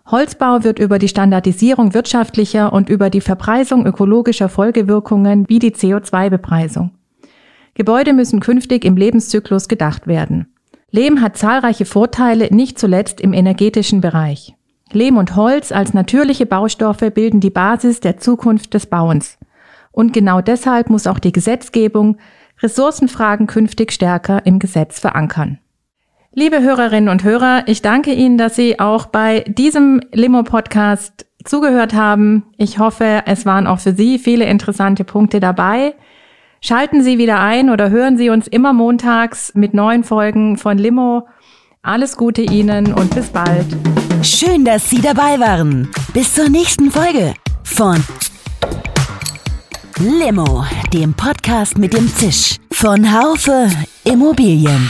Holzbau 0.06 0.64
wird 0.64 0.80
über 0.80 1.00
die 1.00 1.08
Standardisierung 1.08 1.94
wirtschaftlicher 1.94 2.74
und 2.74 2.90
über 2.90 3.10
die 3.10 3.22
Verpreisung 3.22 3.86
ökologischer 3.86 4.50
Folgewirkungen 4.50 5.46
wie 5.48 5.60
die 5.60 5.72
CO2-Bepreisung. 5.72 6.92
Gebäude 7.74 8.14
müssen 8.14 8.40
künftig 8.40 8.86
im 8.86 8.98
Lebenszyklus 8.98 9.68
gedacht 9.68 10.06
werden. 10.06 10.54
Lehm 10.92 11.22
hat 11.22 11.38
zahlreiche 11.38 11.86
Vorteile, 11.86 12.54
nicht 12.54 12.78
zuletzt 12.78 13.20
im 13.22 13.34
energetischen 13.34 14.02
Bereich. 14.02 14.54
Lehm 14.92 15.18
und 15.18 15.36
Holz 15.36 15.72
als 15.72 15.94
natürliche 15.94 16.46
Baustoffe 16.46 17.12
bilden 17.14 17.40
die 17.40 17.50
Basis 17.50 18.00
der 18.00 18.18
Zukunft 18.18 18.76
des 18.76 18.86
Bauens. 18.86 19.40
Und 19.92 20.14
genau 20.14 20.42
deshalb 20.42 20.90
muss 20.90 21.08
auch 21.08 21.20
die 21.20 21.32
Gesetzgebung 21.32 22.18
Ressourcenfragen 22.62 23.48
künftig 23.48 23.92
stärker 23.92 24.46
im 24.46 24.60
Gesetz 24.60 25.00
verankern. 25.00 25.60
Liebe 26.36 26.64
Hörerinnen 26.64 27.10
und 27.10 27.24
Hörer, 27.24 27.62
ich 27.68 27.84
danke 27.84 28.12
Ihnen, 28.12 28.40
dass 28.40 28.56
Sie 28.56 28.80
auch 28.80 29.06
bei 29.06 29.42
diesem 29.42 30.02
Limo-Podcast 30.12 31.28
zugehört 31.46 31.94
haben. 31.94 32.44
Ich 32.58 32.80
hoffe, 32.80 33.22
es 33.28 33.46
waren 33.46 33.68
auch 33.68 33.80
für 33.80 33.94
Sie 33.94 34.18
viele 34.18 34.46
interessante 34.46 35.04
Punkte 35.04 35.40
dabei. 35.40 35.94
Schalten 36.60 37.04
Sie 37.04 37.20
wieder 37.20 37.40
ein 37.40 37.70
oder 37.70 37.92
hören 37.92 38.18
Sie 38.18 38.32
uns 38.32 38.48
immer 38.48 38.74
montags 38.74 39.54
mit 39.54 39.76
neuen 39.76 40.04
Folgen 40.04 40.58
von 40.58 40.80
Limo. 40.80 41.28
Alles 41.84 42.18
Gute 42.18 42.42
Ihnen 42.42 42.94
und 42.96 43.14
bis 43.14 43.30
bald. 43.30 43.68
Schön, 44.24 44.66
dass 44.66 44.90
Sie 44.90 45.02
dabei 45.02 45.40
waren. 45.40 45.88
Bis 46.16 46.34
zur 46.34 46.50
nächsten 46.50 46.90
Folge 46.90 47.36
von 47.64 48.04
Limo, 50.00 50.66
dem 50.92 51.14
Podcast 51.14 51.78
mit 51.78 51.94
dem 51.94 52.08
Zisch 52.08 52.58
von 52.72 53.14
Haufe 53.14 53.70
Immobilien. 54.04 54.90